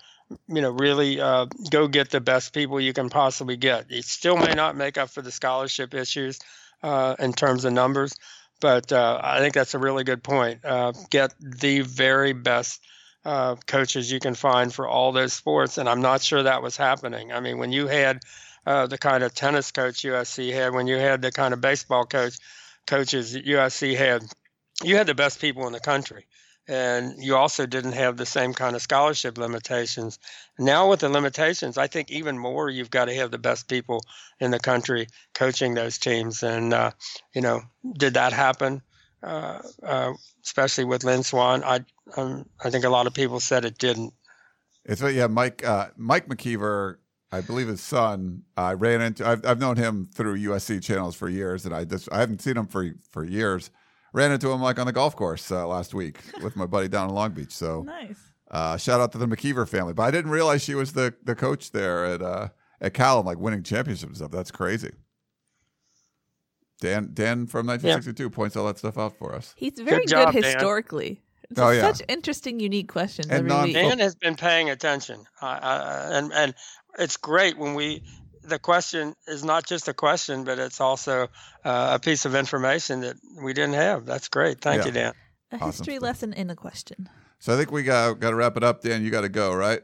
[0.49, 3.87] you know, really uh, go get the best people you can possibly get.
[3.91, 6.39] It still may not make up for the scholarship issues
[6.83, 8.15] uh, in terms of numbers,
[8.61, 10.63] but uh, I think that's a really good point.
[11.11, 12.81] Get the very best.
[13.27, 16.77] Uh, coaches you can find for all those sports, and I'm not sure that was
[16.77, 17.33] happening.
[17.33, 18.23] I mean, when you had
[18.65, 22.07] uh, the kind of tennis coach USC had, when you had the kind of baseball
[22.07, 22.39] coach
[22.87, 24.23] coaches that USC had,
[24.85, 26.25] you had the best people in the country.
[26.69, 30.21] And you also didn't have the same kind of scholarship limitations.
[30.57, 34.05] Now, with the limitations, I think even more you've got to have the best people
[34.39, 36.45] in the country coaching those teams.
[36.45, 36.93] And, uh,
[37.35, 37.63] you know,
[37.99, 38.83] did that happen?
[39.21, 40.13] Uh, uh,
[40.45, 41.85] especially with Lynn Swann, I
[42.17, 44.15] um, I think a lot of people said it didn't.
[44.85, 46.99] It's yeah, Mike uh, Mike McKeever
[47.33, 48.43] I believe his son.
[48.57, 49.27] I ran into.
[49.27, 52.57] I've I've known him through USC channels for years, and I just I haven't seen
[52.57, 53.71] him for for years.
[54.13, 57.09] Ran into him like on the golf course uh, last week with my buddy down
[57.09, 57.53] in Long Beach.
[57.53, 58.19] So nice.
[58.51, 59.93] Uh, shout out to the McKeever family.
[59.93, 62.49] But I didn't realize she was the the coach there at uh,
[62.81, 64.31] at Callum, like winning championships and stuff.
[64.31, 64.93] That's crazy.
[66.81, 68.29] Dan Dan from 1962 yeah.
[68.29, 69.53] points all that stuff out for us.
[69.57, 71.23] He's very good, job, good historically.
[71.51, 71.93] It's oh, yeah.
[71.93, 73.29] such interesting, unique questions.
[73.29, 73.75] And every week.
[73.75, 76.55] Dan has been paying attention, uh, uh, and and
[76.99, 78.03] it's great when we
[78.43, 81.29] the question is not just a question, but it's also
[81.65, 84.07] uh, a piece of information that we didn't have.
[84.07, 84.61] That's great.
[84.61, 84.87] Thank yeah.
[84.87, 85.13] you, Dan.
[85.53, 86.03] A awesome history stuff.
[86.03, 87.09] lesson in a question.
[87.39, 88.83] So I think we got got to wrap it up.
[88.83, 89.83] Dan, you got to go, right?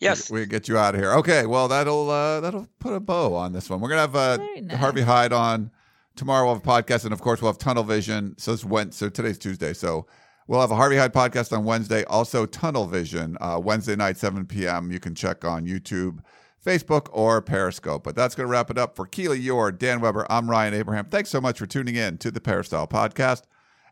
[0.00, 0.30] Yes.
[0.30, 1.12] We, we get you out of here.
[1.14, 1.46] Okay.
[1.46, 3.80] Well, that'll uh, that'll put a bow on this one.
[3.80, 4.78] We're gonna have uh, nice.
[4.78, 5.70] Harvey Hyde on
[6.16, 6.46] tomorrow.
[6.46, 8.34] We'll have a podcast, and of course, we'll have Tunnel Vision.
[8.38, 8.94] So this went.
[8.94, 9.72] So today's Tuesday.
[9.72, 10.06] So
[10.48, 12.04] We'll have a Harvey Hyde podcast on Wednesday.
[12.04, 14.92] Also, Tunnel Vision, uh, Wednesday night, 7 p.m.
[14.92, 16.20] You can check on YouTube,
[16.64, 18.04] Facebook, or Periscope.
[18.04, 20.24] But that's going to wrap it up for Keely Eure, Dan Weber.
[20.30, 21.06] I'm Ryan Abraham.
[21.06, 23.42] Thanks so much for tuning in to the Peristyle Podcast,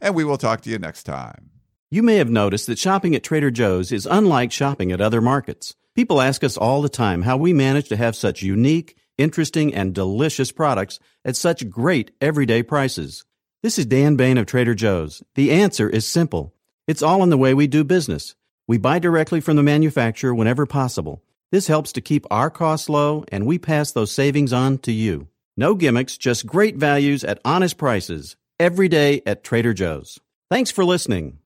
[0.01, 1.51] and we will talk to you next time.
[1.91, 5.75] You may have noticed that shopping at Trader Joe's is unlike shopping at other markets.
[5.97, 9.93] People ask us all the time how we manage to have such unique, interesting, and
[9.93, 13.25] delicious products at such great everyday prices.
[13.65, 15.23] This is Dan Bain of Trader Joe's.
[15.37, 16.53] The answer is simple.
[16.87, 18.37] It's all in the way we do business.
[18.69, 21.23] We buy directly from the manufacturer whenever possible.
[21.51, 25.29] This helps to keep our costs low, and we pass those savings on to you.
[25.57, 28.37] No gimmicks, just great values at honest prices.
[28.61, 30.21] Every day at Trader Joe's.
[30.51, 31.39] Thanks for listening.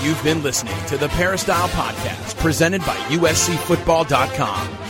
[0.00, 4.89] You've been listening to the Peristyle Podcast, presented by USCFootball.com.